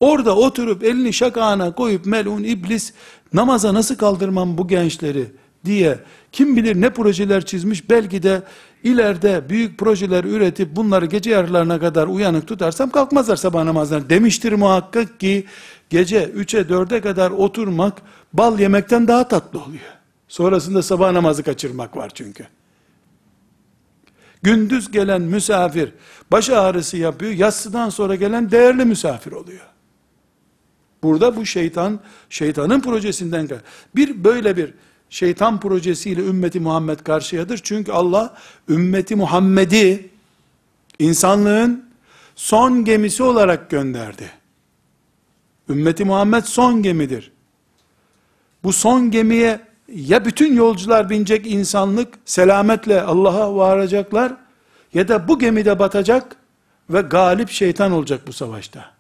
[0.01, 2.93] Orada oturup elini şakağına koyup melun iblis
[3.33, 5.27] namaza nasıl kaldırmam bu gençleri
[5.64, 5.99] diye
[6.33, 8.43] kim bilir ne projeler çizmiş belki de
[8.85, 15.21] ileride büyük projeler üretip bunları gece yarılarına kadar uyanık tutarsam kalkmazlar sabah namazlarına demiştir muhakkak
[15.21, 15.45] ki
[15.91, 19.98] gece 3'e 4'e kadar oturmak bal yemekten daha tatlı oluyor.
[20.29, 22.47] Sonrasında sabah namazı kaçırmak var çünkü.
[24.43, 25.93] Gündüz gelen misafir
[26.33, 29.67] baş ağrısı yapıyor, yatsıdan sonra gelen değerli misafir oluyor.
[31.03, 33.49] Burada bu şeytan, şeytanın projesinden
[33.97, 34.75] bir böyle bir
[35.11, 37.61] şeytan projesiyle ümmeti Muhammed karşıyadır.
[37.62, 38.37] Çünkü Allah
[38.69, 40.11] ümmeti Muhammed'i
[40.99, 41.88] insanlığın
[42.37, 44.31] son gemisi olarak gönderdi.
[45.69, 47.33] Ümmeti Muhammed son gemidir.
[48.64, 54.33] Bu son gemiye ya bütün yolcular binecek insanlık selametle Allah'a varacaklar
[54.94, 56.37] ya da bu gemide batacak
[56.90, 58.90] ve galip şeytan olacak bu savaşta.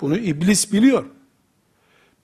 [0.00, 1.04] Bunu iblis biliyor.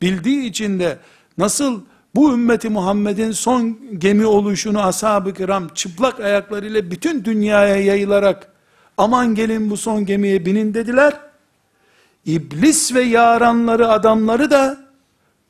[0.03, 0.99] Bildiği için de
[1.39, 1.83] nasıl
[2.15, 8.53] bu ümmeti Muhammed'in son gemi oluşunu ashab-ı kiram çıplak ayaklarıyla bütün dünyaya yayılarak
[8.97, 11.21] aman gelin bu son gemiye binin dediler.
[12.27, 14.90] İblis ve yaranları adamları da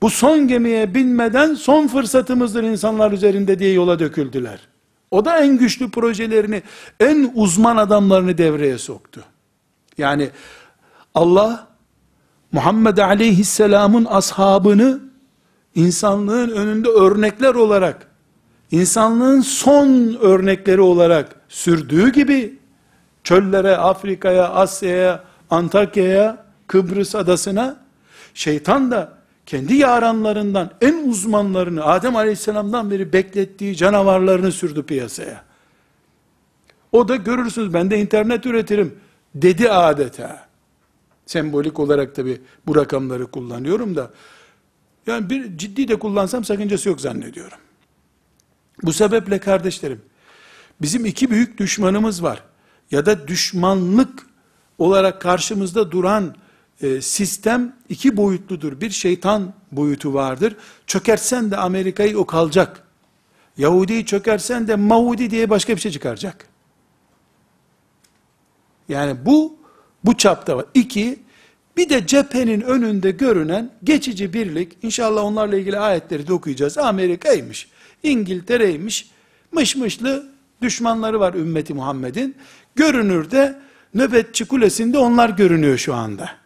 [0.02, 4.68] bu son gemiye binmeden son fırsatımızdır insanlar üzerinde diye yola döküldüler.
[5.10, 6.62] O da en güçlü projelerini,
[7.00, 9.24] en uzman adamlarını devreye soktu.
[9.98, 10.30] Yani
[11.14, 11.66] Allah
[12.52, 15.00] Muhammed Aleyhisselam'ın ashabını
[15.74, 18.06] insanlığın önünde örnekler olarak,
[18.70, 22.58] insanlığın son örnekleri olarak sürdüğü gibi,
[23.24, 27.76] çöllere, Afrika'ya, Asya'ya, Antakya'ya, Kıbrıs adasına,
[28.34, 29.19] şeytan da
[29.50, 35.44] kendi yaranlarından en uzmanlarını, Adem Aleyhisselam'dan beri beklettiği canavarlarını sürdü piyasaya.
[36.92, 38.98] O da görürsünüz ben de internet üretirim
[39.34, 40.48] dedi adeta.
[41.26, 44.10] Sembolik olarak tabi bu rakamları kullanıyorum da
[45.06, 47.58] yani bir ciddi de kullansam sakıncası yok zannediyorum.
[48.82, 50.02] Bu sebeple kardeşlerim,
[50.82, 52.42] bizim iki büyük düşmanımız var.
[52.90, 54.26] Ya da düşmanlık
[54.78, 56.34] olarak karşımızda duran
[56.82, 58.80] e, sistem iki boyutludur.
[58.80, 60.56] Bir şeytan boyutu vardır.
[60.86, 62.82] Çökersen de Amerika'yı o kalacak.
[63.58, 66.46] Yahudi'yi çökersen de Mahudi diye başka bir şey çıkaracak.
[68.88, 69.56] Yani bu,
[70.04, 70.66] bu çapta var.
[70.74, 71.18] İki,
[71.76, 76.78] bir de cephenin önünde görünen geçici birlik, inşallah onlarla ilgili ayetleri de okuyacağız.
[76.78, 77.68] Amerika'ymış,
[78.02, 79.10] İngiltere'ymiş,
[79.52, 80.30] mışmışlı
[80.62, 82.36] düşmanları var ümmeti Muhammed'in.
[82.74, 83.58] Görünürde
[83.94, 86.39] nöbetçi kulesinde onlar görünüyor şu anda.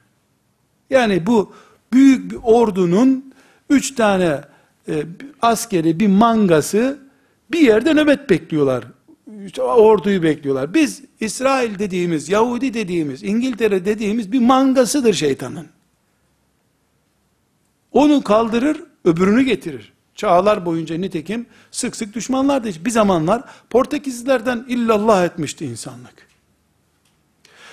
[0.95, 1.53] Yani bu
[1.93, 3.35] büyük bir ordunun
[3.71, 4.41] üç tane
[4.89, 5.05] e,
[5.43, 6.99] askeri bir mangası
[7.51, 8.85] bir yerde nöbet bekliyorlar
[9.59, 10.75] orduyu bekliyorlar.
[10.75, 15.67] Biz İsrail dediğimiz, Yahudi dediğimiz, İngiltere dediğimiz bir mangasıdır şeytanın.
[17.93, 19.93] Onu kaldırır, öbürünü getirir.
[20.15, 22.85] Çağlar boyunca nitekim sık sık düşmanlardı.
[22.85, 26.29] Bir zamanlar Portekizlilerden illallah etmişti insanlık.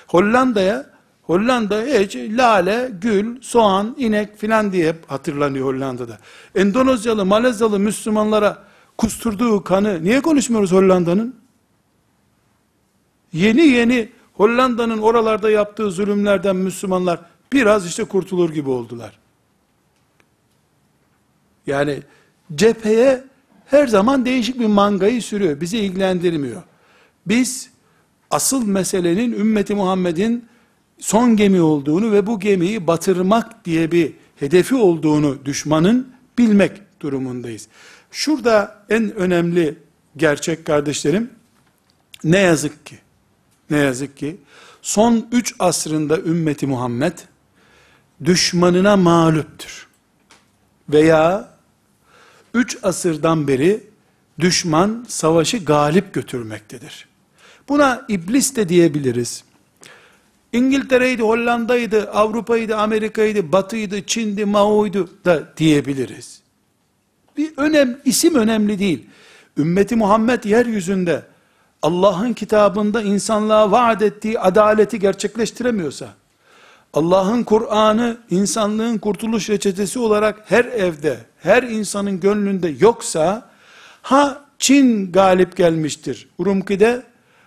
[0.07, 0.89] Hollanda'ya
[1.31, 6.17] Hollanda hiç lale, gül, soğan, inek filan diye hep hatırlanıyor Hollanda'da.
[6.55, 8.63] Endonezyalı, Malezyalı Müslümanlara
[8.97, 11.35] kusturduğu kanı niye konuşmuyoruz Hollanda'nın?
[13.33, 17.19] Yeni yeni Hollanda'nın oralarda yaptığı zulümlerden Müslümanlar
[17.53, 19.19] biraz işte kurtulur gibi oldular.
[21.67, 21.99] Yani
[22.55, 23.23] cepheye
[23.65, 25.61] her zaman değişik bir mangayı sürüyor.
[25.61, 26.61] Bizi ilgilendirmiyor.
[27.27, 27.69] Biz
[28.31, 30.50] asıl meselenin ümmeti Muhammed'in
[31.01, 37.67] son gemi olduğunu ve bu gemiyi batırmak diye bir hedefi olduğunu düşmanın bilmek durumundayız.
[38.11, 39.77] Şurada en önemli
[40.17, 41.29] gerçek kardeşlerim,
[42.23, 42.99] ne yazık ki,
[43.69, 44.37] ne yazık ki,
[44.81, 47.17] son üç asrında ümmeti Muhammed,
[48.25, 49.87] düşmanına mağluptur.
[50.89, 51.49] Veya
[52.53, 53.83] üç asırdan beri
[54.39, 57.07] düşman savaşı galip götürmektedir.
[57.69, 59.43] Buna iblis de diyebiliriz.
[60.53, 66.41] İngiltere'ydi, Hollanda'ydı, Avrupa'ydı, Amerika'ydı, Batı'ydı, Çin'di, Mao'ydu da diyebiliriz.
[67.37, 69.05] Bir önem, isim önemli değil.
[69.57, 71.23] Ümmeti Muhammed yeryüzünde
[71.81, 76.07] Allah'ın kitabında insanlığa vaat ettiği adaleti gerçekleştiremiyorsa,
[76.93, 83.49] Allah'ın Kur'an'ı insanlığın kurtuluş reçetesi olarak her evde, her insanın gönlünde yoksa,
[84.01, 87.03] ha Çin galip gelmiştir Urumki'de,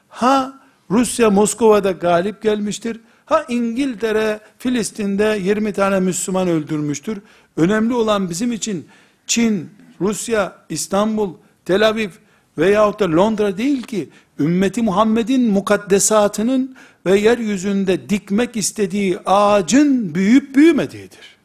[0.09, 7.19] ha Rusya Moskova'da galip gelmiştir, ha İngiltere Filistin'de 20 tane Müslüman öldürmüştür.
[7.57, 8.89] Önemli olan bizim için
[9.27, 9.71] Çin,
[10.01, 12.11] Rusya, İstanbul, Tel Aviv
[12.59, 21.37] veyahut da Londra değil ki, ümmeti Muhammed'in mukaddesatının ve yeryüzünde dikmek istediği ağacın büyüyüp büyümediğidir.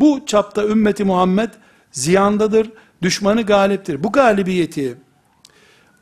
[0.00, 1.50] Bu çapta ümmeti Muhammed
[1.92, 2.70] ziyandadır,
[3.02, 4.02] düşmanı galiptir.
[4.02, 4.96] Bu galibiyeti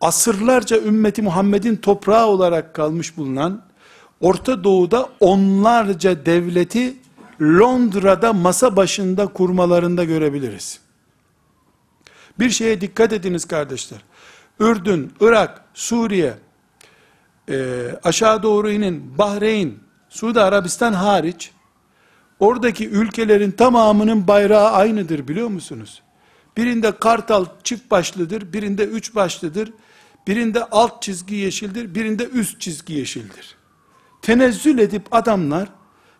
[0.01, 3.63] asırlarca ümmeti Muhammed'in toprağı olarak kalmış bulunan
[4.21, 6.97] Orta Doğu'da onlarca devleti
[7.41, 10.81] Londra'da masa başında kurmalarında görebiliriz.
[12.39, 13.99] Bir şeye dikkat ediniz kardeşler.
[14.61, 16.35] Ürdün, Irak, Suriye,
[17.51, 19.75] e, aşağı doğru inin Bahreyn,
[20.09, 21.51] Suudi Arabistan hariç,
[22.41, 26.03] oradaki ülkelerin tamamının bayrağı aynıdır biliyor musunuz?
[26.57, 29.73] Birinde kartal çift başlıdır, birinde üç başlıdır,
[30.29, 33.57] birinde alt çizgi yeşildir, birinde üst çizgi yeşildir.
[34.23, 35.69] Tenezzül edip adamlar,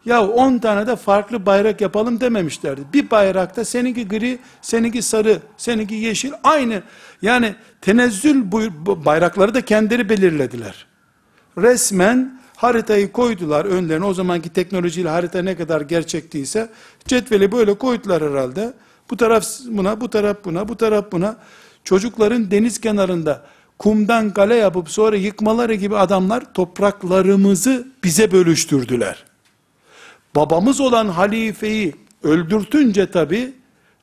[0.05, 2.81] ya 10 tane de farklı bayrak yapalım dememişlerdi.
[2.93, 6.83] Bir bayrakta seninki gri, seninki sarı, seninki yeşil aynı.
[7.23, 10.87] Yani tenezzül bu bayrakları da kendileri belirlediler.
[11.59, 14.05] Resmen haritayı koydular önlerine.
[14.05, 16.71] O zamanki teknolojiyle harita ne kadar gerçektiyse
[17.07, 18.73] cetveli böyle koydular herhalde.
[19.11, 21.37] Bu taraf buna, bu taraf buna, bu taraf buna.
[21.85, 23.47] Çocukların deniz kenarında
[23.79, 29.25] kumdan kale yapıp sonra yıkmaları gibi adamlar topraklarımızı bize bölüştürdüler.
[30.37, 33.53] Babamız olan halifeyi öldürtünce tabi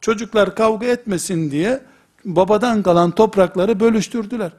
[0.02, 1.82] çocuklar kavga etmesin diye
[2.26, 4.52] babadan kalan toprakları bölüştürdüler.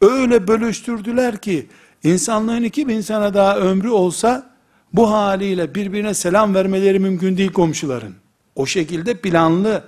[0.00, 1.66] Öyle bölüştürdüler ki
[2.04, 4.50] insanlığın 2000 sene daha ömrü olsa
[4.92, 8.14] bu haliyle birbirine selam vermeleri mümkün değil komşuların.
[8.56, 9.84] O şekilde planlı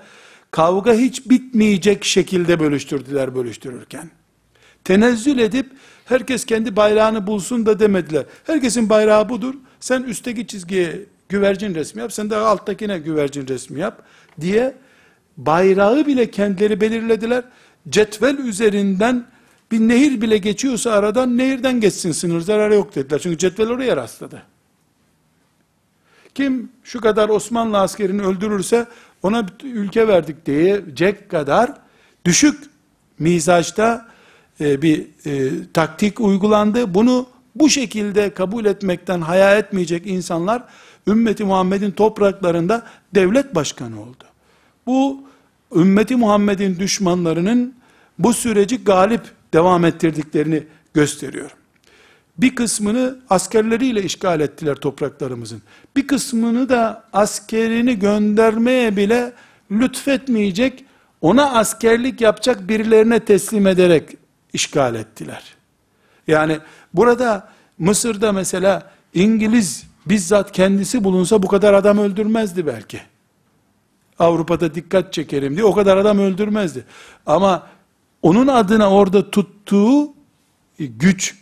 [0.50, 4.10] kavga hiç bitmeyecek şekilde bölüştürdüler bölüştürürken.
[4.84, 5.70] Tenezzül edip
[6.04, 8.24] herkes kendi bayrağını bulsun da demediler.
[8.44, 9.54] Herkesin bayrağı budur.
[9.80, 14.02] Sen üstteki çizgiye güvercin resmi yap, sen de alttakine güvercin resmi yap
[14.40, 14.74] diye
[15.36, 17.44] bayrağı bile kendileri belirlediler.
[17.88, 19.26] Cetvel üzerinden
[19.70, 23.18] bir nehir bile geçiyorsa aradan nehirden geçsin sınır zararı yok dediler.
[23.18, 24.42] Çünkü cetvel oraya rastladı.
[26.34, 28.86] Kim şu kadar Osmanlı askerini öldürürse
[29.22, 31.72] ona ülke verdik diyecek kadar
[32.24, 32.60] düşük
[33.18, 34.11] mizaçta
[34.62, 36.94] e, bir e, taktik uygulandı.
[36.94, 40.64] Bunu bu şekilde kabul etmekten haya etmeyecek insanlar
[41.06, 44.24] ümmeti Muhammed'in topraklarında devlet başkanı oldu.
[44.86, 45.22] Bu
[45.76, 47.74] ümmeti Muhammed'in düşmanlarının
[48.18, 49.22] bu süreci galip
[49.54, 50.62] devam ettirdiklerini
[50.94, 51.50] gösteriyor.
[52.38, 55.62] Bir kısmını askerleriyle işgal ettiler topraklarımızın.
[55.96, 59.32] Bir kısmını da askerini göndermeye bile
[59.70, 60.84] lütfetmeyecek,
[61.20, 64.21] ona askerlik yapacak birilerine teslim ederek
[64.52, 65.54] işgal ettiler.
[66.26, 66.58] Yani
[66.94, 67.48] burada
[67.78, 73.00] Mısır'da mesela İngiliz bizzat kendisi bulunsa bu kadar adam öldürmezdi belki.
[74.18, 76.84] Avrupa'da dikkat çekerim diye o kadar adam öldürmezdi.
[77.26, 77.66] Ama
[78.22, 80.12] onun adına orada tuttuğu
[80.78, 81.36] güç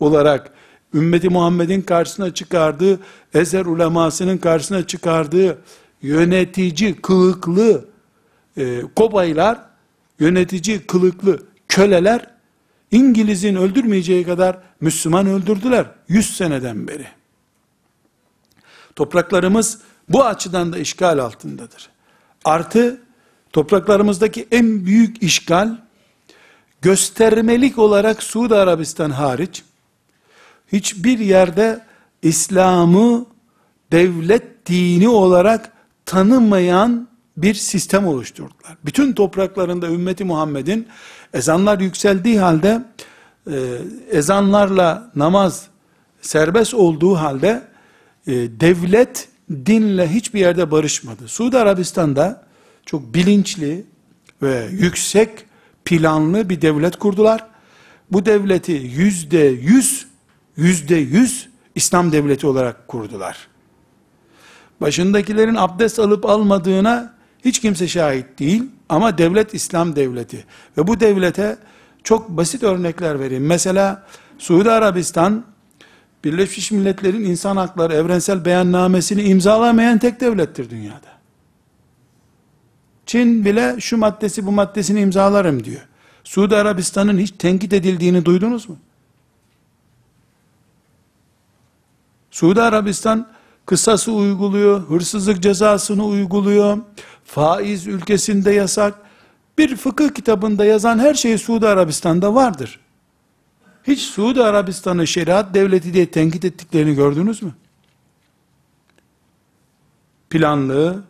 [0.00, 0.52] olarak
[0.94, 3.00] ümmeti Muhammed'in karşısına çıkardığı,
[3.34, 5.58] ezer ulemasının karşısına çıkardığı
[6.02, 7.84] yönetici kılıklı
[8.56, 9.58] e, kobaylar,
[10.18, 12.31] yönetici kılıklı köleler
[12.92, 17.06] İngiliz'in öldürmeyeceği kadar Müslüman öldürdüler 100 seneden beri.
[18.96, 19.78] Topraklarımız
[20.08, 21.88] bu açıdan da işgal altındadır.
[22.44, 23.00] Artı
[23.52, 25.76] topraklarımızdaki en büyük işgal
[26.82, 29.62] göstermelik olarak Suudi Arabistan hariç
[30.72, 31.84] hiçbir yerde
[32.22, 33.26] İslam'ı
[33.92, 35.72] devlet dini olarak
[36.04, 38.76] tanımayan bir sistem oluşturdular.
[38.84, 40.88] Bütün topraklarında ümmeti Muhammed'in
[41.34, 42.84] ezanlar yükseldiği halde
[43.50, 43.78] e,
[44.10, 45.66] ezanlarla namaz
[46.20, 47.62] serbest olduğu halde
[48.26, 51.28] e, devlet dinle hiçbir yerde barışmadı.
[51.28, 52.44] Suudi Arabistan'da
[52.86, 53.84] çok bilinçli
[54.42, 55.30] ve yüksek
[55.84, 57.46] planlı bir devlet kurdular.
[58.10, 60.06] Bu devleti yüzde yüz,
[60.56, 63.48] yüzde yüz İslam devleti olarak kurdular.
[64.80, 67.14] Başındakilerin abdest alıp almadığına
[67.44, 70.44] hiç kimse şahit değil ama devlet İslam devleti.
[70.78, 71.58] Ve bu devlete
[72.04, 73.46] çok basit örnekler vereyim.
[73.46, 74.06] Mesela
[74.38, 75.44] Suudi Arabistan
[76.24, 81.12] Birleşmiş Milletler'in İnsan Hakları Evrensel Beyannamesini imzalamayan tek devlettir dünyada.
[83.06, 85.88] Çin bile şu maddesi bu maddesini imzalarım diyor.
[86.24, 88.76] Suudi Arabistan'ın hiç tenkit edildiğini duydunuz mu?
[92.30, 93.28] Suudi Arabistan
[93.66, 96.78] kısası uyguluyor, hırsızlık cezasını uyguluyor,
[97.24, 98.94] faiz ülkesinde yasak.
[99.58, 102.80] Bir fıkıh kitabında yazan her şey Suudi Arabistan'da vardır.
[103.84, 107.52] Hiç Suudi Arabistan'ı şeriat devleti diye tenkit ettiklerini gördünüz mü?
[110.30, 111.02] Planlı,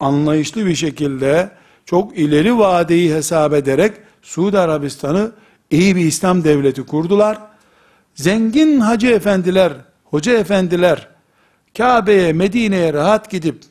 [0.00, 1.50] anlayışlı bir şekilde
[1.86, 3.92] çok ileri vadeyi hesap ederek
[4.22, 5.32] Suudi Arabistan'ı
[5.70, 7.38] iyi bir İslam devleti kurdular.
[8.14, 9.72] Zengin hacı efendiler,
[10.04, 11.08] hoca efendiler
[11.76, 13.62] Kabe'ye, Medine'ye rahat gidip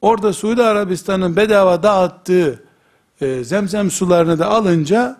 [0.00, 2.64] orada Suudi Arabistan'ın bedava dağıttığı
[3.20, 5.16] e, zemzem sularını da alınca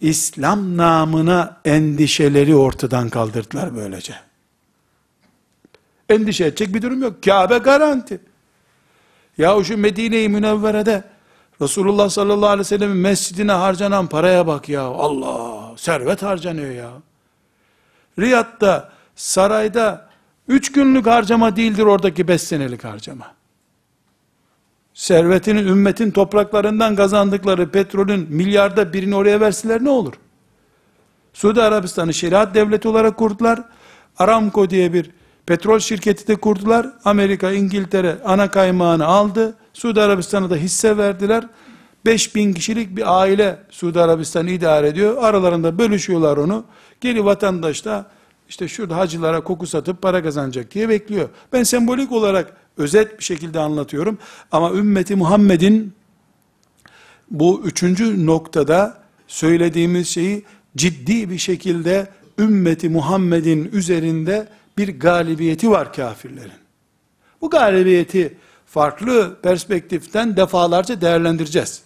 [0.00, 4.14] İslam namına endişeleri ortadan kaldırdılar böylece.
[6.08, 7.22] Endişe edecek bir durum yok.
[7.22, 8.20] Kabe garanti.
[9.38, 11.04] Ya şu Medine-i Münevvere'de
[11.60, 14.82] Resulullah sallallahu aleyhi ve sellem'in mescidine harcanan paraya bak ya.
[14.82, 16.90] Allah servet harcanıyor ya.
[18.18, 20.08] Riyad'da sarayda
[20.48, 23.39] üç günlük harcama değildir oradaki beş senelik harcama.
[25.00, 30.14] Servetini ümmetin topraklarından kazandıkları petrolün milyarda birini oraya verseler ne olur?
[31.32, 33.62] Suudi Arabistan'ı şeriat devleti olarak kurdular.
[34.18, 35.10] Aramco diye bir
[35.46, 36.86] petrol şirketi de kurdular.
[37.04, 39.54] Amerika, İngiltere ana kaymağını aldı.
[39.72, 41.44] Suudi Arabistan'a da hisse verdiler.
[42.04, 45.16] 5000 kişilik bir aile Suudi Arabistan'ı idare ediyor.
[45.22, 46.64] Aralarında bölüşüyorlar onu.
[47.00, 48.06] Geri vatandaş da
[48.48, 51.28] işte şurada hacılara koku satıp para kazanacak diye bekliyor.
[51.52, 54.18] Ben sembolik olarak özet bir şekilde anlatıyorum.
[54.52, 55.92] Ama ümmeti Muhammed'in
[57.30, 60.44] bu üçüncü noktada söylediğimiz şeyi
[60.76, 62.08] ciddi bir şekilde
[62.38, 64.48] ümmeti Muhammed'in üzerinde
[64.78, 66.60] bir galibiyeti var kafirlerin.
[67.40, 71.82] Bu galibiyeti farklı perspektiften defalarca değerlendireceğiz.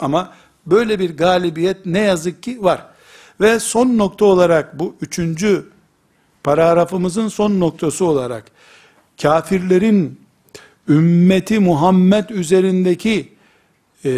[0.00, 0.32] Ama
[0.66, 2.86] böyle bir galibiyet ne yazık ki var.
[3.40, 5.70] Ve son nokta olarak bu üçüncü
[6.44, 8.44] paragrafımızın son noktası olarak
[9.22, 10.20] kafirlerin
[10.88, 13.32] ümmeti Muhammed üzerindeki
[14.04, 14.10] e,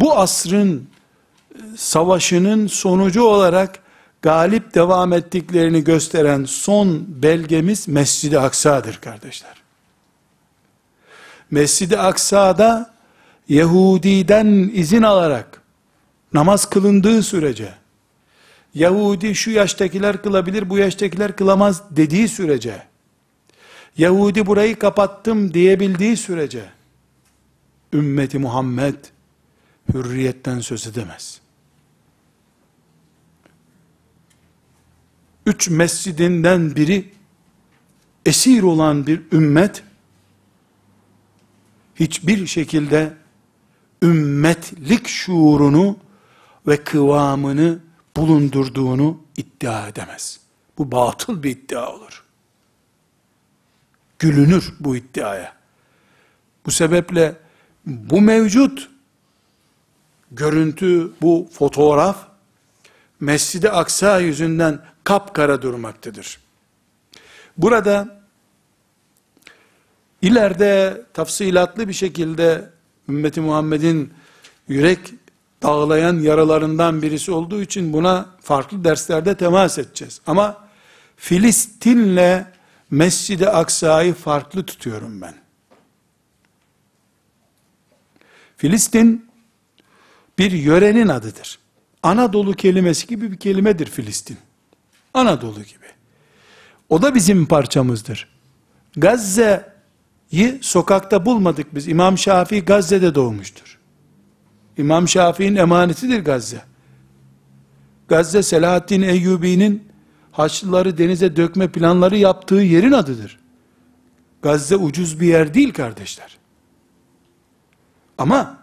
[0.00, 0.88] bu asrın
[1.54, 3.78] e, savaşının sonucu olarak
[4.22, 9.54] galip devam ettiklerini gösteren son belgemiz Mescid-i Aksa'dır kardeşler.
[11.50, 12.94] Mescid-i Aksa'da
[13.48, 15.62] Yahudi'den izin alarak
[16.32, 17.74] namaz kılındığı sürece
[18.74, 22.82] Yahudi şu yaştakiler kılabilir, bu yaştakiler kılamaz dediği sürece,
[23.98, 26.70] Yahudi burayı kapattım diyebildiği sürece,
[27.92, 28.96] ümmeti Muhammed
[29.94, 31.40] hürriyetten söz edemez.
[35.46, 37.10] Üç mescidinden biri
[38.26, 39.82] esir olan bir ümmet,
[41.96, 43.16] hiçbir şekilde
[44.02, 45.98] ümmetlik şuurunu
[46.66, 47.78] ve kıvamını
[48.16, 50.40] bulundurduğunu iddia edemez.
[50.78, 52.27] Bu batıl bir iddia olur.
[54.18, 55.52] Gülünür bu iddiaya.
[56.66, 57.36] Bu sebeple
[57.86, 58.88] bu mevcut
[60.30, 62.26] görüntü, bu fotoğraf
[63.20, 66.38] Mescid-i Aksa yüzünden kapkara durmaktadır.
[67.56, 68.20] Burada
[70.22, 72.70] ileride tafsilatlı bir şekilde
[73.08, 74.12] ümmeti Muhammed'in
[74.68, 74.98] yürek
[75.62, 80.20] dağlayan yaralarından birisi olduğu için buna farklı derslerde temas edeceğiz.
[80.26, 80.68] Ama
[81.16, 82.44] Filistin'le
[82.90, 85.34] Mescid-i Aksa'yı farklı tutuyorum ben.
[88.56, 89.30] Filistin
[90.38, 91.58] bir yörenin adıdır.
[92.02, 94.38] Anadolu kelimesi gibi bir kelimedir Filistin.
[95.14, 95.86] Anadolu gibi.
[96.88, 98.28] O da bizim parçamızdır.
[98.96, 101.88] Gazze'yi sokakta bulmadık biz.
[101.88, 103.78] İmam Şafii Gazze'de doğmuştur.
[104.78, 106.62] İmam Şafii'nin emanetidir Gazze.
[108.08, 109.87] Gazze Selahaddin Eyyubi'nin
[110.38, 113.38] Haçlıları denize dökme planları yaptığı yerin adıdır.
[114.42, 116.38] Gazze ucuz bir yer değil kardeşler.
[118.18, 118.58] Ama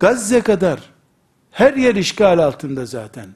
[0.00, 0.80] Gazze kadar
[1.50, 3.28] her yer işgal altında zaten.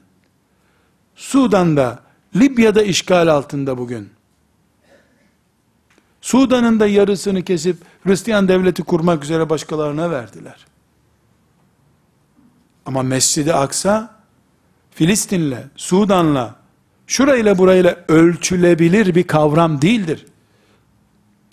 [1.15, 1.99] Sudan'da
[2.35, 4.09] Libya'da işgal altında bugün.
[6.21, 10.65] Sudan'ın da yarısını kesip Hristiyan devleti kurmak üzere başkalarına verdiler.
[12.85, 14.15] Ama Mescid-i Aksa
[14.91, 16.60] Filistin'le, Sudan'la,
[17.11, 20.25] şurayla burayla ölçülebilir bir kavram değildir.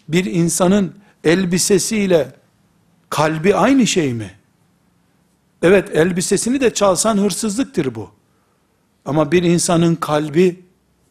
[0.08, 0.94] Bir insanın
[1.24, 2.32] elbisesiyle
[3.10, 4.30] kalbi aynı şey mi?
[5.62, 8.10] Evet elbisesini de çalsan hırsızlıktır bu.
[9.04, 10.60] Ama bir insanın kalbi,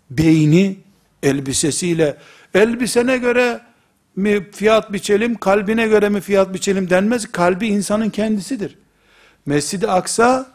[0.10, 0.78] beyni
[1.24, 2.18] elbisesiyle
[2.54, 3.62] elbisene göre
[4.16, 7.32] mi fiyat biçelim, kalbine göre mi fiyat biçelim denmez.
[7.32, 8.78] Kalbi insanın kendisidir.
[9.46, 10.52] Mescid-i Aksa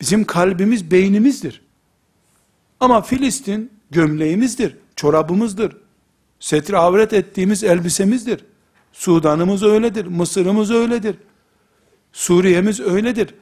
[0.00, 1.61] bizim kalbimiz, beynimizdir.
[2.82, 5.76] Ama Filistin gömleğimizdir, çorabımızdır.
[6.40, 8.44] Setre avret ettiğimiz elbisemizdir.
[8.92, 11.16] Sudan'ımız öyledir, Mısır'ımız öyledir.
[12.12, 13.34] Suriye'miz öyledir.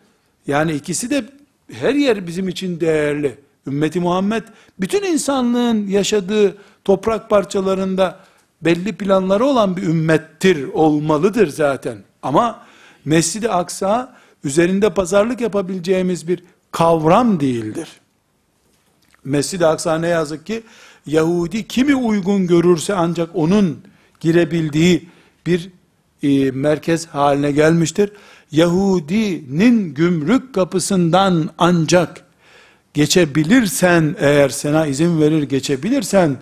[0.46, 1.24] Yani ikisi de
[1.72, 3.38] her yer bizim için değerli.
[3.66, 4.42] Ümmeti Muhammed
[4.80, 8.20] bütün insanlığın yaşadığı toprak parçalarında
[8.62, 11.98] belli planları olan bir ümmettir, olmalıdır zaten.
[12.22, 12.66] Ama
[13.04, 17.99] Mescid-i Aksa üzerinde pazarlık yapabileceğimiz bir kavram değildir.
[19.24, 20.62] Mescid-i Aksa ne yazık ki
[21.06, 23.78] Yahudi kimi uygun görürse ancak onun
[24.20, 25.08] girebildiği
[25.46, 25.70] bir
[26.22, 28.12] e, merkez haline gelmiştir.
[28.52, 32.24] Yahudinin gümrük kapısından ancak
[32.94, 36.36] geçebilirsen eğer sana izin verir geçebilirsen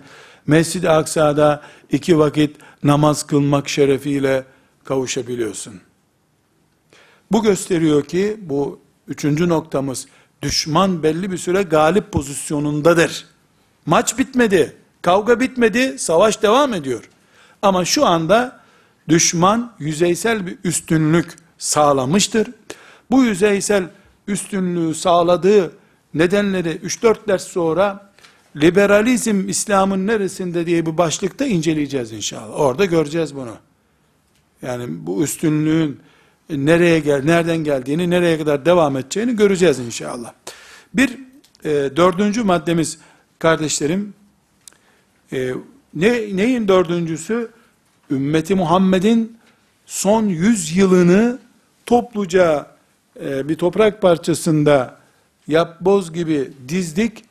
[0.47, 1.61] Mescid-i Aksa'da
[1.91, 4.43] iki vakit namaz kılmak şerefiyle
[4.83, 5.73] kavuşabiliyorsun.
[7.31, 10.07] Bu gösteriyor ki bu üçüncü noktamız
[10.41, 13.25] düşman belli bir süre galip pozisyonundadır.
[13.85, 17.09] Maç bitmedi, kavga bitmedi, savaş devam ediyor.
[17.61, 18.59] Ama şu anda
[19.09, 22.47] düşman yüzeysel bir üstünlük sağlamıştır.
[23.11, 23.83] Bu yüzeysel
[24.27, 25.71] üstünlüğü sağladığı
[26.13, 28.11] nedenleri 3-4 ders sonra
[28.55, 32.59] liberalizm İslam'ın neresinde diye bir başlıkta inceleyeceğiz inşallah.
[32.59, 33.55] Orada göreceğiz bunu.
[34.61, 35.99] Yani bu üstünlüğün
[36.49, 40.33] nereye gel, nereden geldiğini, nereye kadar devam edeceğini göreceğiz inşallah.
[40.93, 41.17] Bir
[41.63, 42.97] e, dördüncü maddemiz
[43.39, 44.13] kardeşlerim,
[45.33, 45.53] e,
[45.93, 47.51] ne, neyin dördüncüsü?
[48.11, 49.37] Ümmeti Muhammed'in
[49.85, 51.39] son yüz yılını
[51.85, 52.75] topluca
[53.21, 54.97] e, bir toprak parçasında
[55.47, 57.23] yapboz gibi dizdik.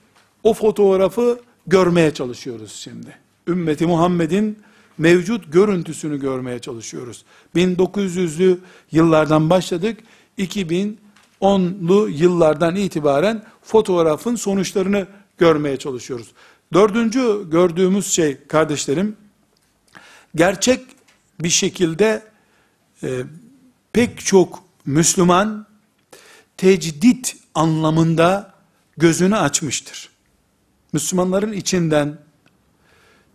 [0.43, 3.17] O fotoğrafı görmeye çalışıyoruz şimdi.
[3.49, 4.59] Ümmeti Muhammed'in
[4.99, 7.25] mevcut görüntüsünü görmeye çalışıyoruz.
[7.57, 8.59] 1900'lü
[8.93, 9.99] yıllardan başladık.
[10.39, 15.07] 2010'lu yıllardan itibaren fotoğrafın sonuçlarını
[15.39, 16.29] görmeye çalışıyoruz.
[16.73, 19.17] Dördüncü gördüğümüz şey kardeşlerim,
[20.35, 20.81] gerçek
[21.41, 22.23] bir şekilde
[23.03, 23.23] e,
[23.93, 25.67] pek çok Müslüman
[26.57, 28.55] tecdit anlamında
[28.97, 30.11] gözünü açmıştır.
[30.93, 32.19] Müslümanların içinden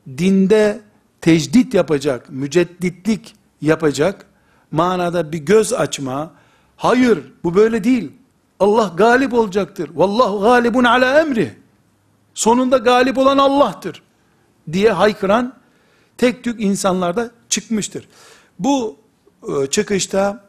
[0.07, 0.81] dinde
[1.23, 4.25] tecdit yapacak, mücedditlik yapacak
[4.71, 6.31] manada bir göz açma,
[6.77, 8.11] hayır bu böyle değil,
[8.59, 11.53] Allah galip olacaktır, vallahu galibun ala emri,
[12.33, 14.03] sonunda galip olan Allah'tır
[14.71, 15.53] diye haykıran
[16.17, 18.07] tek tük insanlarda çıkmıştır.
[18.59, 18.97] Bu
[19.47, 20.43] e, çıkışta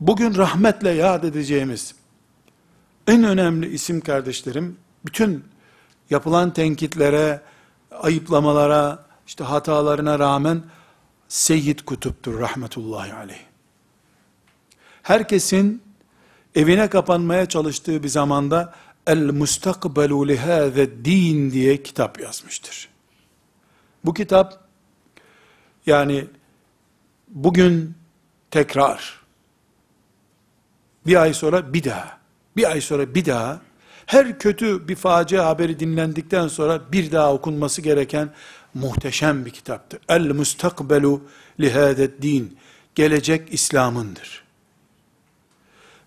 [0.00, 1.94] bugün rahmetle yad edeceğimiz
[3.06, 4.76] en önemli isim kardeşlerim,
[5.06, 5.44] bütün
[6.10, 7.40] yapılan tenkitlere,
[7.90, 10.62] ayıplamalara, işte hatalarına rağmen
[11.28, 13.44] Seyyid Kutup'tur rahmetullahi aleyh.
[15.02, 15.82] Herkesin
[16.54, 18.74] evine kapanmaya çalıştığı bir zamanda
[19.06, 22.88] El Mustakbelu lihâze din diye kitap yazmıştır.
[24.04, 24.64] Bu kitap
[25.86, 26.26] yani
[27.28, 27.94] bugün
[28.50, 29.20] tekrar
[31.06, 32.18] bir ay sonra bir daha
[32.56, 33.60] bir ay sonra bir daha
[34.06, 38.30] her kötü bir facia haberi dinlendikten sonra bir daha okunması gereken
[38.76, 40.00] muhteşem bir kitaptır.
[40.08, 41.22] El mustakbelu
[41.60, 42.56] lihadet din.
[42.94, 44.44] Gelecek İslam'ındır.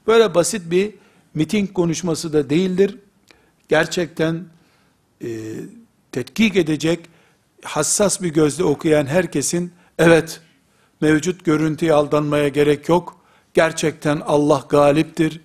[0.08, 0.94] Böyle basit bir
[1.34, 2.98] miting konuşması da değildir.
[3.70, 4.46] Gerçekten
[5.24, 5.28] e,
[6.12, 7.00] tetkik edecek,
[7.64, 10.42] hassas bir gözle okuyan herkesin, evet,
[11.02, 13.20] mevcut görüntüye aldanmaya gerek yok,
[13.54, 15.42] gerçekten Allah galiptir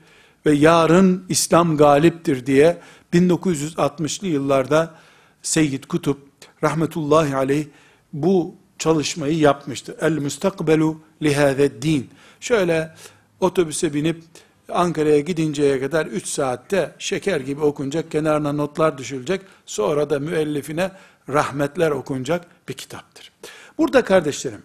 [0.46, 2.80] ve yarın İslam galiptir diye
[3.12, 4.94] 1960'lı yıllarda
[5.42, 6.23] Seyyid Kutup
[6.64, 7.66] rahmetullahi aleyh
[8.12, 9.96] bu çalışmayı yapmıştı.
[10.00, 12.10] El mustakbelu lihâze din.
[12.40, 12.94] Şöyle
[13.40, 14.22] otobüse binip
[14.68, 20.90] Ankara'ya gidinceye kadar 3 saatte şeker gibi okunacak, kenarına notlar düşülecek, sonra da müellifine
[21.28, 23.32] rahmetler okunacak bir kitaptır.
[23.78, 24.62] Burada kardeşlerim,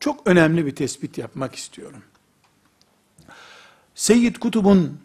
[0.00, 2.02] çok önemli bir tespit yapmak istiyorum.
[3.94, 4.98] Seyyid Kutub'un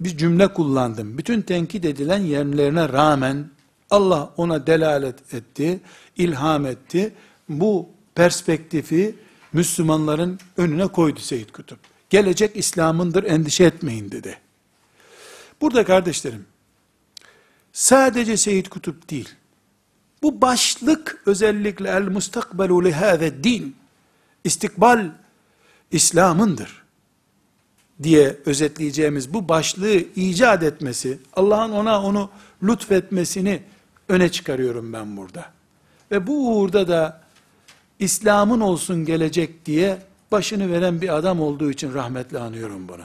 [0.00, 1.18] bir cümle kullandım.
[1.18, 3.50] Bütün tenkit edilen yerlerine rağmen
[3.90, 5.80] Allah ona delalet etti,
[6.16, 7.14] ilham etti.
[7.48, 9.14] Bu perspektifi
[9.52, 11.78] Müslümanların önüne koydu Seyyid Kutup.
[12.10, 14.38] Gelecek İslam'ındır endişe etmeyin dedi.
[15.60, 16.46] Burada kardeşlerim,
[17.72, 19.28] sadece Seyyid Kutup değil,
[20.22, 23.76] bu başlık özellikle el mustakbelu lihâze din,
[24.44, 25.10] istikbal
[25.90, 26.82] İslam'ındır
[28.02, 32.30] diye özetleyeceğimiz bu başlığı icat etmesi, Allah'ın ona onu
[32.62, 33.62] lütfetmesini
[34.08, 35.46] öne çıkarıyorum ben burada.
[36.10, 37.20] Ve bu uğurda da
[37.98, 39.98] İslam'ın olsun gelecek diye
[40.32, 43.02] başını veren bir adam olduğu için rahmetle anıyorum bunu.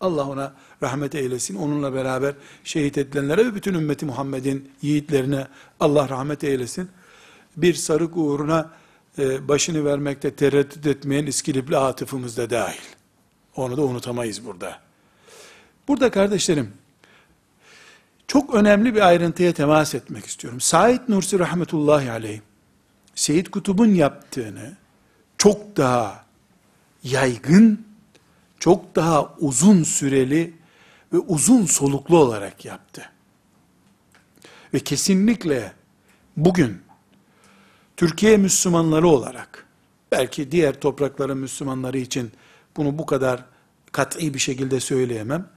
[0.00, 1.56] Allah ona rahmet eylesin.
[1.56, 2.34] Onunla beraber
[2.64, 5.46] şehit edilenlere ve bütün ümmeti Muhammed'in yiğitlerine
[5.80, 6.88] Allah rahmet eylesin.
[7.56, 8.70] Bir sarık uğruna
[9.18, 12.80] e, başını vermekte tereddüt etmeyen İskilipli atıfımız da dahil.
[13.56, 14.78] Onu da unutamayız burada.
[15.88, 16.72] Burada kardeşlerim,
[18.32, 20.60] çok önemli bir ayrıntıya temas etmek istiyorum.
[20.60, 22.40] Said Nursi rahmetullahi aleyh,
[23.14, 24.76] Seyyid Kutub'un yaptığını
[25.38, 26.24] çok daha
[27.04, 27.86] yaygın,
[28.58, 30.54] çok daha uzun süreli
[31.12, 33.10] ve uzun soluklu olarak yaptı.
[34.74, 35.72] Ve kesinlikle
[36.36, 36.82] bugün
[37.96, 39.66] Türkiye Müslümanları olarak,
[40.12, 42.32] belki diğer toprakların Müslümanları için
[42.76, 43.44] bunu bu kadar
[43.92, 45.48] kat'i bir şekilde söyleyemem,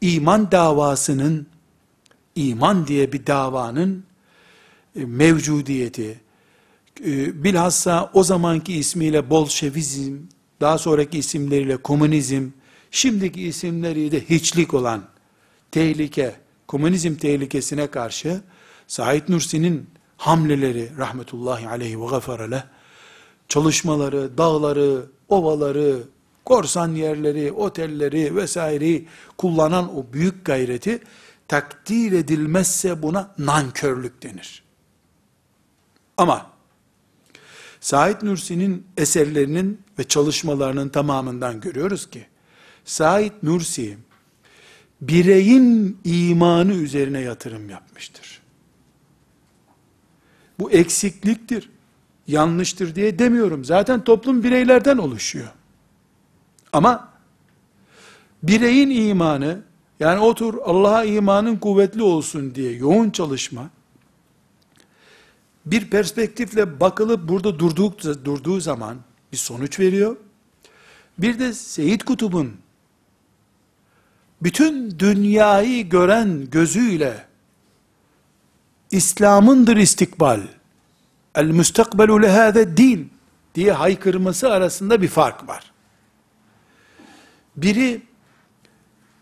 [0.00, 1.46] iman davasının,
[2.36, 4.04] iman diye bir davanın
[4.96, 6.20] e, mevcudiyeti,
[7.04, 10.16] e, bilhassa o zamanki ismiyle Bolşevizm,
[10.60, 12.48] daha sonraki isimleriyle komünizm,
[12.90, 15.04] şimdiki isimleriyle hiçlik olan
[15.70, 16.34] tehlike,
[16.66, 18.40] komünizm tehlikesine karşı
[18.86, 22.64] Said Nursi'nin hamleleri rahmetullahi aleyhi ve gafarele
[23.48, 26.02] çalışmaları, dağları, ovaları,
[26.44, 29.08] korsan yerleri, otelleri vesaireyi
[29.38, 31.00] kullanan o büyük gayreti
[31.48, 34.62] takdir edilmezse buna nankörlük denir.
[36.16, 36.50] Ama
[37.80, 42.26] Said Nursi'nin eserlerinin ve çalışmalarının tamamından görüyoruz ki
[42.84, 43.98] Said Nursi
[45.00, 48.42] bireyin imanı üzerine yatırım yapmıştır.
[50.58, 51.70] Bu eksikliktir,
[52.26, 53.64] yanlıştır diye demiyorum.
[53.64, 55.48] Zaten toplum bireylerden oluşuyor.
[56.72, 57.12] Ama
[58.42, 59.62] bireyin imanı,
[60.00, 63.70] yani otur Allah'a imanın kuvvetli olsun diye yoğun çalışma,
[65.66, 68.96] bir perspektifle bakılıp burada durduğu, durduğu zaman
[69.32, 70.16] bir sonuç veriyor.
[71.18, 72.56] Bir de Seyit Kutub'un
[74.42, 77.26] bütün dünyayı gören gözüyle
[78.90, 80.40] İslam'ındır istikbal,
[81.34, 83.12] el müstakbelu lehâze din
[83.54, 85.72] diye haykırması arasında bir fark var.
[87.56, 88.02] Biri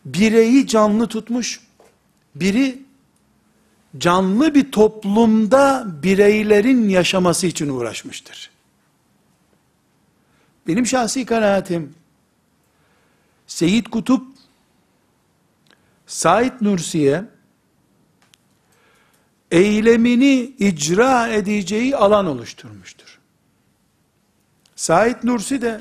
[0.05, 1.61] bireyi canlı tutmuş,
[2.34, 2.82] biri
[3.98, 8.50] canlı bir toplumda bireylerin yaşaması için uğraşmıştır.
[10.66, 11.94] Benim şahsi kanaatim,
[13.46, 14.26] Seyit Kutup,
[16.07, 17.24] Said Nursi'ye,
[19.50, 23.18] eylemini icra edeceği alan oluşturmuştur.
[24.76, 25.80] Said Nursi de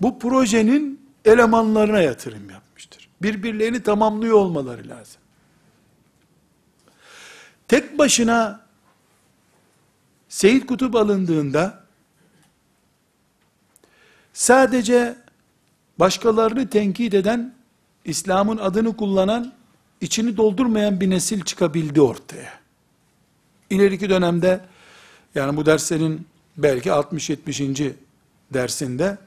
[0.00, 2.67] bu projenin elemanlarına yatırım yapmıştır.
[3.22, 5.20] Birbirlerini tamamlıyor olmaları lazım.
[7.68, 8.60] Tek başına
[10.28, 11.84] Seyit Kutup alındığında
[14.32, 15.16] sadece
[15.98, 17.54] başkalarını tenkit eden,
[18.04, 19.52] İslam'ın adını kullanan,
[20.00, 22.58] içini doldurmayan bir nesil çıkabildi ortaya.
[23.70, 24.60] İleriki dönemde,
[25.34, 27.92] yani bu derslerin belki 60-70.
[28.54, 29.18] dersinde,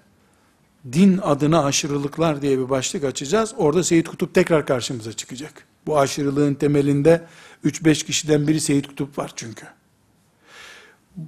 [0.93, 3.53] din adına aşırılıklar diye bir başlık açacağız.
[3.57, 5.67] Orada Seyit Kutup tekrar karşımıza çıkacak.
[5.85, 7.27] Bu aşırılığın temelinde
[7.65, 9.65] 3-5 kişiden biri Seyit Kutup var çünkü.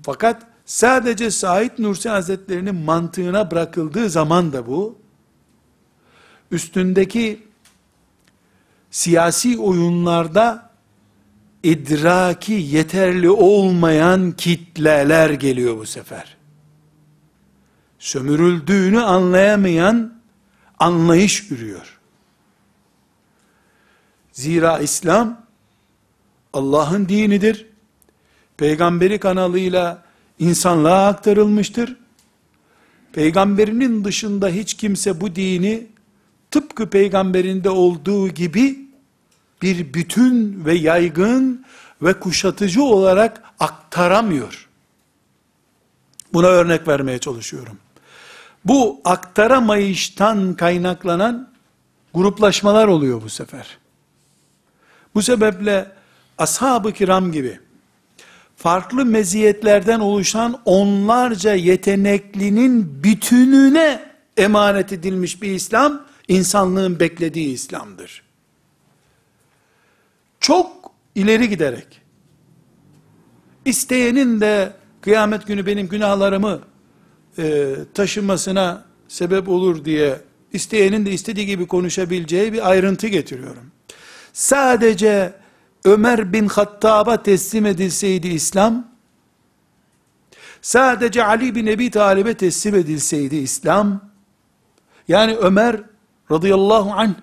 [0.04, 4.98] Fakat sadece Said Nursi Hazretleri'nin mantığına bırakıldığı zaman da bu,
[6.52, 7.44] üstündeki
[8.92, 10.70] siyasi oyunlarda
[11.64, 16.38] idraki yeterli olmayan kitleler geliyor bu sefer.
[18.04, 20.14] Sömürüldüğünü anlayamayan
[20.80, 22.00] anlayış ürüyor.
[24.32, 25.46] Zira İslam
[26.54, 27.66] Allah'ın dinidir.
[28.58, 30.04] Peygamberi kanalıyla
[30.40, 31.98] insanlığa aktarılmıştır.
[33.14, 35.88] Peygamberinin dışında hiç kimse bu dini
[36.52, 38.80] tıpkı peygamberinde olduğu gibi
[39.62, 41.66] bir bütün ve yaygın
[42.02, 44.70] ve kuşatıcı olarak aktaramıyor.
[46.34, 47.78] Buna örnek vermeye çalışıyorum.
[48.66, 51.50] Bu aktaramayıştan kaynaklanan
[52.14, 53.78] gruplaşmalar oluyor bu sefer.
[55.16, 55.92] Bu sebeple
[56.38, 57.60] ashab-ı kiram gibi
[58.56, 68.24] farklı meziyetlerden oluşan onlarca yeteneklinin bütününe emanet edilmiş bir İslam, insanlığın beklediği İslam'dır.
[70.40, 72.02] Çok ileri giderek,
[73.66, 76.60] isteyenin de kıyamet günü benim günahlarımı
[77.38, 80.22] e, taşımasına sebep olur diye,
[80.54, 83.72] isteyenin de istediği gibi konuşabileceği bir ayrıntı getiriyorum.
[84.34, 85.34] Sadece
[85.86, 88.88] Ömer bin Hattab'a teslim edilseydi İslam,
[90.62, 94.10] sadece Ali bin Ebi Talib'e teslim edilseydi İslam,
[95.08, 95.82] yani Ömer
[96.32, 97.14] radıyallahu anh,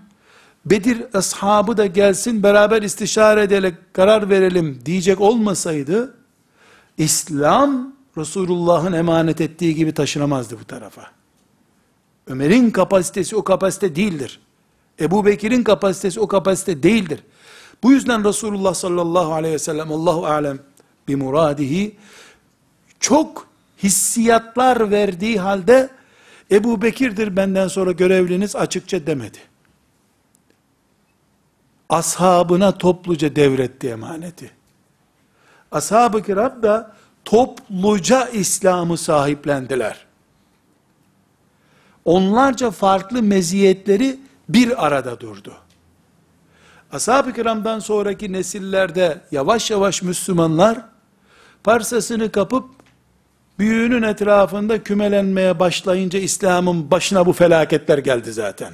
[0.67, 6.15] Bedir ashabı da gelsin beraber istişare edelim, karar verelim diyecek olmasaydı,
[6.99, 11.07] İslam Resulullah'ın emanet ettiği gibi taşınamazdı bu tarafa.
[12.27, 14.41] Ömer'in kapasitesi o kapasite değildir.
[15.01, 17.23] Ebu Bekir'in kapasitesi o kapasite değildir.
[17.83, 20.59] Bu yüzden Resulullah sallallahu aleyhi ve sellem Allahu alem
[21.09, 21.97] bi muradihi
[23.01, 23.47] çok
[23.83, 25.91] hissiyatlar verdiği halde
[26.51, 29.39] Ebu Bekir'dir benden sonra görevliniz açıkça demedi.
[31.89, 34.51] Ashabına topluca devretti emaneti.
[35.73, 40.07] Ashab-ı kiram da topluca İslam'ı sahiplendiler.
[42.05, 44.19] Onlarca farklı meziyetleri
[44.49, 45.55] bir arada durdu.
[46.93, 50.79] Ashab-ı kiramdan sonraki nesillerde yavaş yavaş Müslümanlar
[51.65, 52.65] parsasını kapıp
[53.59, 58.73] büyüğünün etrafında kümelenmeye başlayınca İslam'ın başına bu felaketler geldi zaten.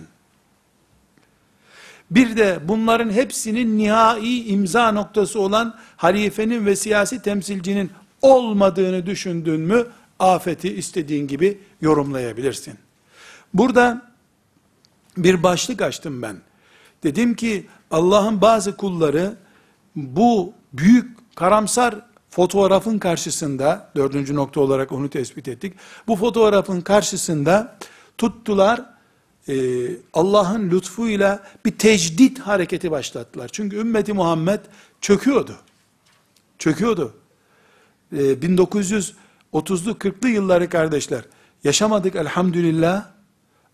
[2.11, 7.90] Bir de bunların hepsinin nihai imza noktası olan halifenin ve siyasi temsilcinin
[8.22, 9.86] olmadığını düşündün mü
[10.18, 12.74] afeti istediğin gibi yorumlayabilirsin.
[13.54, 14.12] Burada
[15.16, 16.36] bir başlık açtım ben.
[17.02, 19.36] Dedim ki Allah'ın bazı kulları
[19.96, 21.94] bu büyük karamsar
[22.30, 25.74] fotoğrafın karşısında, dördüncü nokta olarak onu tespit ettik.
[26.08, 27.78] Bu fotoğrafın karşısında
[28.18, 28.84] tuttular,
[29.48, 29.54] e,
[30.12, 33.48] Allah'ın lütfuyla bir tecdit hareketi başlattılar.
[33.52, 34.60] Çünkü ümmeti Muhammed
[35.00, 35.56] çöküyordu.
[36.58, 37.14] Çöküyordu.
[38.12, 41.22] E, 1930'lu 40'lı yılları kardeşler,
[41.64, 43.07] yaşamadık elhamdülillah.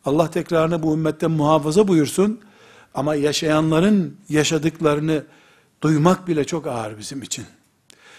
[0.04, 2.40] Allah tekrarını bu ümmetten muhafaza buyursun.
[2.94, 5.24] Ama yaşayanların yaşadıklarını
[5.82, 7.44] duymak bile çok ağır bizim için.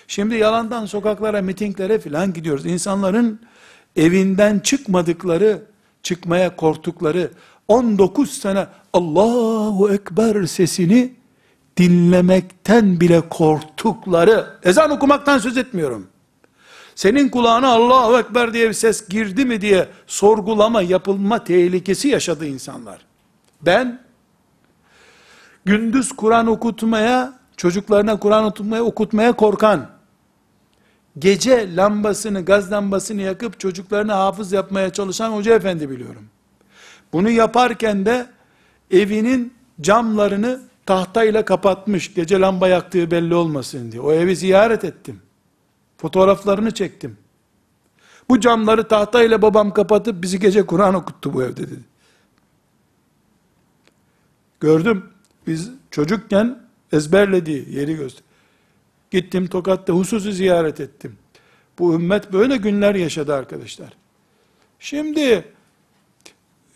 [0.08, 2.66] Şimdi yalandan sokaklara, mitinglere filan gidiyoruz.
[2.66, 3.40] İnsanların
[3.96, 5.62] evinden çıkmadıkları,
[6.04, 7.32] çıkmaya korktukları
[7.68, 11.14] 19 sene Allahu Ekber sesini
[11.78, 16.08] dinlemekten bile korktukları, ezan okumaktan söz etmiyorum.
[16.96, 23.06] Senin kulağına Allahu Ekber diye bir ses girdi mi diye sorgulama yapılma tehlikesi yaşadı insanlar.
[23.62, 24.00] Ben
[25.66, 29.90] gündüz Kur'an okutmaya, çocuklarına Kur'an okutmaya, okutmaya korkan,
[31.20, 36.24] gece lambasını, gaz lambasını yakıp çocuklarına hafız yapmaya çalışan hoca efendi biliyorum.
[37.14, 38.28] Bunu yaparken de
[38.92, 44.02] evinin camlarını tahtayla kapatmış, gece lamba yaktığı belli olmasın diye.
[44.02, 45.22] O evi ziyaret ettim.
[45.98, 47.18] Fotoğraflarını çektim.
[48.30, 51.84] Bu camları tahtayla babam kapatıp bizi gece Kur'an okuttu bu evde dedi.
[54.60, 55.06] Gördüm.
[55.48, 56.60] Biz çocukken
[56.92, 58.24] ezberlediği yeri göster.
[59.12, 61.18] Gittim Tokat'ta hususi ziyaret ettim.
[61.80, 63.94] Bu ümmet böyle günler yaşadı arkadaşlar.
[64.80, 65.53] Şimdi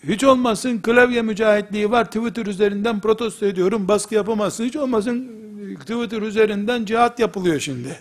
[0.08, 2.06] hiç olmasın klavye mücahitliği var.
[2.06, 3.88] Twitter üzerinden protesto ediyorum.
[3.88, 4.66] Baskı yapamazsın.
[4.66, 5.32] Hiç olmasın
[5.80, 8.00] Twitter üzerinden cihat yapılıyor şimdi.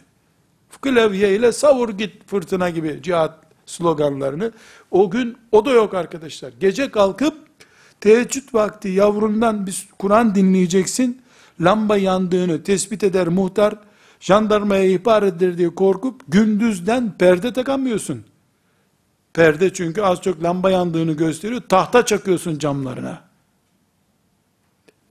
[0.83, 4.53] Klavye ile savur git fırtına gibi cihat sloganlarını.
[4.91, 6.53] O gün o da yok arkadaşlar.
[6.61, 7.35] Gece kalkıp
[8.01, 11.23] teheccüd vakti yavrundan bir Kur'an dinleyeceksin.
[11.61, 13.75] Lamba yandığını tespit eder muhtar.
[14.21, 18.25] Jandarmaya ihbar eder diye korkup gündüzden perde takamıyorsun.
[19.37, 21.63] Perde çünkü az çok lamba yandığını gösteriyor.
[21.69, 23.23] Tahta çakıyorsun camlarına.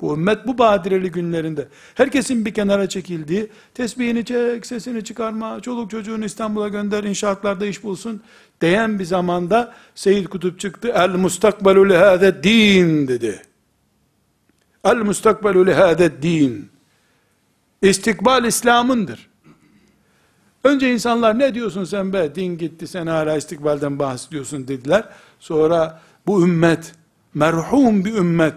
[0.01, 6.25] Bu ümmet bu badireli günlerinde herkesin bir kenara çekildiği, tesbihini çek, sesini çıkarma, çoluk çocuğunu
[6.25, 8.21] İstanbul'a gönder, inşaatlarda iş bulsun
[8.61, 10.91] diyen bir zamanda Seyyid Kutup çıktı.
[10.95, 13.41] El mustakbelu lehâde din dedi.
[14.83, 16.69] El mustakbelu lehâde din.
[17.81, 19.34] İstikbal İslam'ındır.
[20.65, 25.09] Önce insanlar ne diyorsun sen be din gitti sen hala istikbalden bahsediyorsun dediler.
[25.39, 26.93] Sonra bu ümmet
[27.33, 28.53] merhum bir ümmet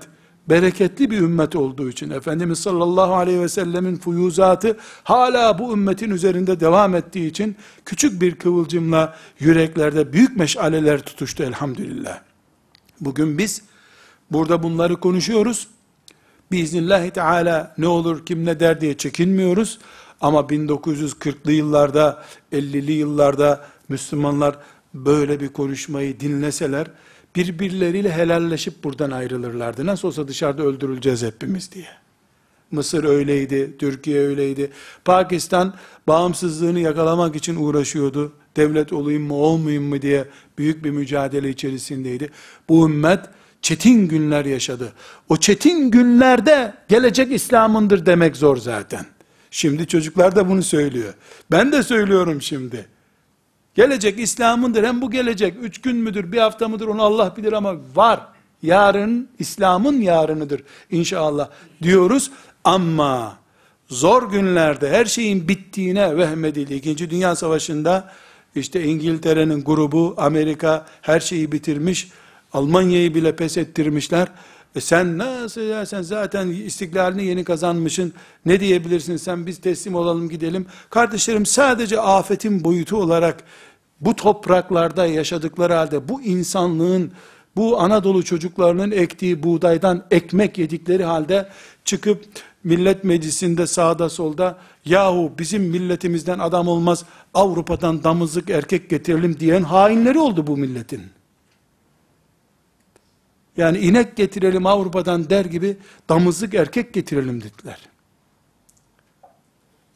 [0.48, 6.60] bereketli bir ümmet olduğu için Efendimiz sallallahu aleyhi ve sellemin fuyuzatı hala bu ümmetin üzerinde
[6.60, 12.20] devam ettiği için küçük bir kıvılcımla yüreklerde büyük meşaleler tutuştu elhamdülillah.
[13.00, 13.62] Bugün biz
[14.30, 15.68] burada bunları konuşuyoruz.
[16.52, 19.78] Biiznillahü teala ne olur kim ne der diye çekinmiyoruz.
[20.20, 24.56] Ama 1940'lı yıllarda, 50'li yıllarda Müslümanlar
[24.94, 26.86] böyle bir konuşmayı dinleseler,
[27.36, 29.86] birbirleriyle helalleşip buradan ayrılırlardı.
[29.86, 31.88] Nasıl olsa dışarıda öldürüleceğiz hepimiz diye.
[32.70, 34.70] Mısır öyleydi, Türkiye öyleydi.
[35.04, 35.74] Pakistan
[36.06, 38.32] bağımsızlığını yakalamak için uğraşıyordu.
[38.56, 40.24] Devlet olayım mı olmayayım mı diye
[40.58, 42.30] büyük bir mücadele içerisindeydi.
[42.68, 43.20] Bu ümmet
[43.62, 44.92] çetin günler yaşadı.
[45.28, 49.06] O çetin günlerde gelecek İslam'ındır demek zor zaten.
[49.50, 51.14] Şimdi çocuklar da bunu söylüyor.
[51.50, 52.86] Ben de söylüyorum şimdi.
[53.74, 54.84] Gelecek İslam'ındır.
[54.84, 58.20] Hem bu gelecek üç gün müdür, bir hafta mıdır onu Allah bilir ama var.
[58.62, 61.48] Yarın İslam'ın yarınıdır inşallah
[61.82, 62.30] diyoruz.
[62.64, 63.38] Ama
[63.88, 66.74] zor günlerde her şeyin bittiğine vehmedildi.
[66.74, 68.12] İkinci Dünya Savaşı'nda
[68.54, 72.08] işte İngiltere'nin grubu Amerika her şeyi bitirmiş.
[72.52, 74.28] Almanya'yı bile pes ettirmişler.
[74.76, 78.12] E sen nasıl ya sen zaten istiklalini yeni kazanmışsın.
[78.46, 80.66] Ne diyebilirsin sen biz teslim olalım gidelim.
[80.90, 83.44] Kardeşlerim sadece afetin boyutu olarak
[84.00, 87.12] bu topraklarda yaşadıkları halde bu insanlığın
[87.56, 91.48] bu Anadolu çocuklarının ektiği buğdaydan ekmek yedikleri halde
[91.84, 92.24] çıkıp
[92.64, 100.18] millet meclisinde sağda solda yahu bizim milletimizden adam olmaz Avrupa'dan damızlık erkek getirelim diyen hainleri
[100.18, 101.17] oldu bu milletin.
[103.58, 105.76] Yani inek getirelim Avrupa'dan der gibi
[106.08, 107.78] damızlık erkek getirelim dediler.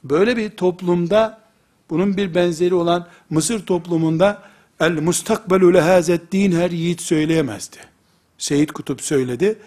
[0.05, 1.41] Böyle bir toplumda
[1.91, 4.43] bunun bir benzeri olan Mısır toplumunda
[4.81, 7.77] el mustakbelu lehazet din her yiğit söyleyemezdi.
[8.39, 9.59] Seyit Kutup söyledi.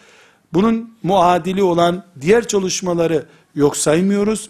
[0.53, 3.25] Bunun muadili olan diğer çalışmaları
[3.55, 4.49] yok saymıyoruz.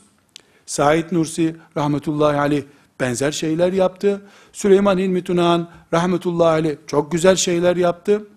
[0.66, 2.64] Said Nursi rahmetullahi aleyh
[3.00, 4.22] benzer şeyler yaptı.
[4.54, 8.28] Süleyman İlmi Tunahan rahmetullahi aleyh çok güzel şeyler yaptı.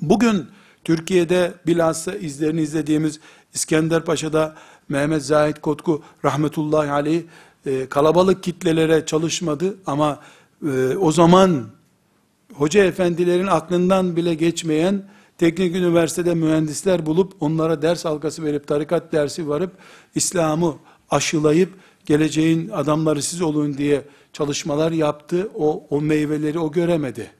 [0.00, 0.46] Bugün
[0.84, 3.20] Türkiye'de bilhassa izlerini izlediğimiz
[3.54, 4.54] İskender Paşa'da
[4.88, 7.22] Mehmet Zahid Kotku rahmetullahi aleyh
[7.66, 10.20] e, kalabalık kitlelere çalışmadı ama
[10.66, 11.66] e, o zaman
[12.54, 15.02] hoca efendilerin aklından bile geçmeyen
[15.38, 19.72] teknik üniversitede mühendisler bulup onlara ders halkası verip tarikat dersi varıp
[20.14, 20.74] İslam'ı
[21.10, 21.74] aşılayıp
[22.06, 25.48] geleceğin adamları siz olun diye çalışmalar yaptı.
[25.54, 27.30] O, o meyveleri o göremedi.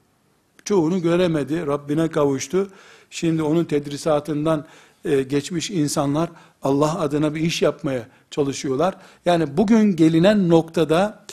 [0.66, 1.66] Çoğunu göremedi.
[1.66, 2.68] Rabbine kavuştu.
[3.10, 4.66] Şimdi onun tedrisatından
[5.04, 6.30] e, geçmiş insanlar
[6.62, 8.94] Allah adına bir iş yapmaya çalışıyorlar.
[9.24, 11.24] Yani bugün gelinen noktada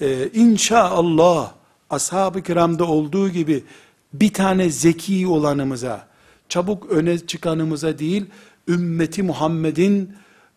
[0.00, 1.52] e, inşallah
[1.90, 3.64] ashab-ı kiramda olduğu gibi
[4.12, 6.06] bir tane zeki olanımıza,
[6.48, 8.26] çabuk öne çıkanımıza değil,
[8.68, 10.12] ümmeti Muhammed'in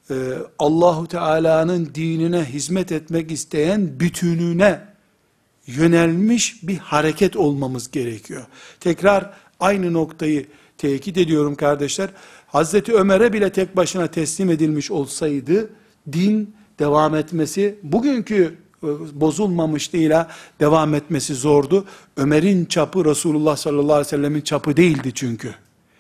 [0.10, 0.16] e,
[0.60, 4.91] Allahu Teala'nın dinine hizmet etmek isteyen bütününe
[5.68, 8.46] yönelmiş bir hareket olmamız gerekiyor.
[8.80, 10.46] Tekrar aynı noktayı
[10.78, 12.10] tekit ediyorum kardeşler.
[12.48, 15.70] Hazreti Ömer'e bile tek başına teslim edilmiş olsaydı
[16.14, 18.88] din devam etmesi bugünkü e,
[19.22, 20.28] bozulmamışlığıyla
[20.60, 21.86] devam etmesi zordu.
[22.18, 25.56] Ömer'in çapı Resulullah sallallahu aleyhi ve sellemin çapı değildi çünkü.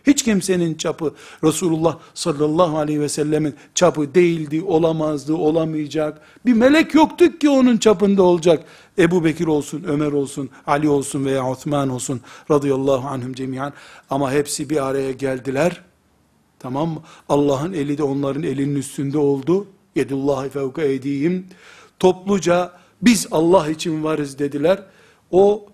[0.08, 6.22] Hiç kimsenin çapı Resulullah sallallahu aleyhi ve sellemin çapı değildi, olamazdı, olamayacak.
[6.46, 8.66] Bir melek yoktu ki onun çapında olacak.
[8.98, 12.22] Ebu Bekir olsun, Ömer olsun, Ali olsun veya Osman olsun
[12.52, 13.74] radıyallahu anhum cemiyan.
[14.10, 15.82] Ama hepsi bir araya geldiler.
[16.60, 17.04] Tamam?
[17.30, 19.68] Allah'ın eli de onların elinin üstünde oldu.
[19.96, 21.48] Yedullahi fevka ediyim.
[22.00, 22.72] Topluca
[23.02, 24.84] biz Allah için varız dediler.
[25.32, 25.66] O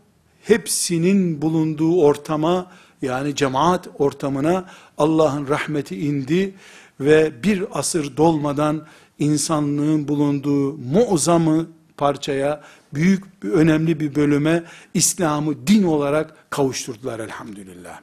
[0.44, 2.72] hepsinin bulunduğu ortama
[3.02, 4.66] yani cemaat ortamına
[4.98, 6.54] Allah'ın rahmeti indi
[7.00, 8.86] ve bir asır dolmadan
[9.20, 11.68] insanlığın bulunduğu muazzamı
[11.98, 12.62] parçaya,
[12.94, 18.00] büyük, önemli bir bölüme İslam'ı din olarak kavuşturdular elhamdülillah.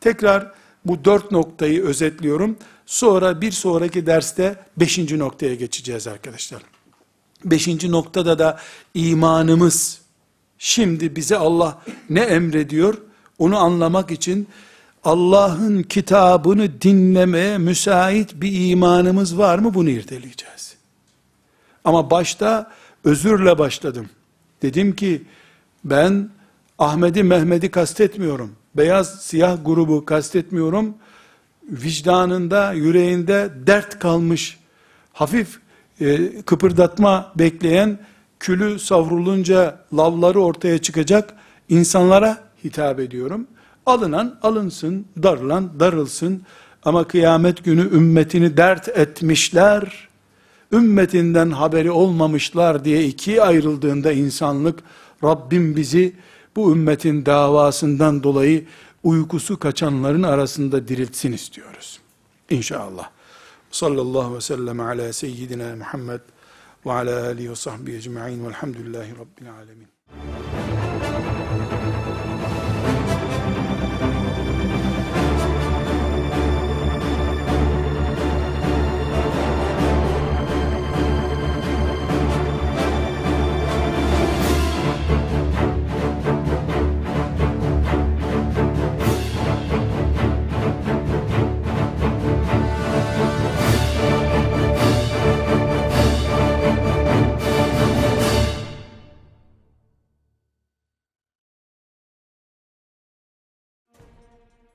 [0.00, 0.52] Tekrar
[0.84, 2.56] bu dört noktayı özetliyorum.
[2.86, 6.62] Sonra bir sonraki derste beşinci noktaya geçeceğiz arkadaşlar.
[7.44, 8.60] Beşinci noktada da
[8.94, 10.00] imanımız,
[10.58, 13.05] şimdi bize Allah ne emrediyor?
[13.38, 14.48] Onu anlamak için
[15.04, 20.76] Allah'ın kitabını dinlemeye müsait bir imanımız var mı bunu irdeleyeceğiz.
[21.84, 22.72] Ama başta
[23.04, 24.08] özürle başladım.
[24.62, 25.22] Dedim ki
[25.84, 26.30] ben
[26.78, 28.52] Ahmet'i Mehmet'i kastetmiyorum.
[28.76, 30.94] Beyaz siyah grubu kastetmiyorum.
[31.70, 34.58] Vicdanında, yüreğinde dert kalmış,
[35.12, 35.58] hafif
[36.00, 37.98] e, kıpırdatma bekleyen,
[38.40, 41.34] külü savrulunca lavları ortaya çıkacak
[41.68, 43.46] insanlara hitap ediyorum.
[43.86, 46.42] Alınan alınsın, darılan darılsın.
[46.84, 50.08] Ama kıyamet günü ümmetini dert etmişler,
[50.72, 54.78] ümmetinden haberi olmamışlar diye ikiye ayrıldığında insanlık,
[55.24, 56.12] Rabbim bizi
[56.56, 58.66] bu ümmetin davasından dolayı
[59.04, 62.00] uykusu kaçanların arasında diriltsin istiyoruz.
[62.50, 63.10] İnşallah.
[63.70, 66.20] Sallallahu ve sellem ala seyyidina Muhammed
[66.86, 70.95] ve ala alihi ve sahbihi ecma'in velhamdülillahi rabbil alemin.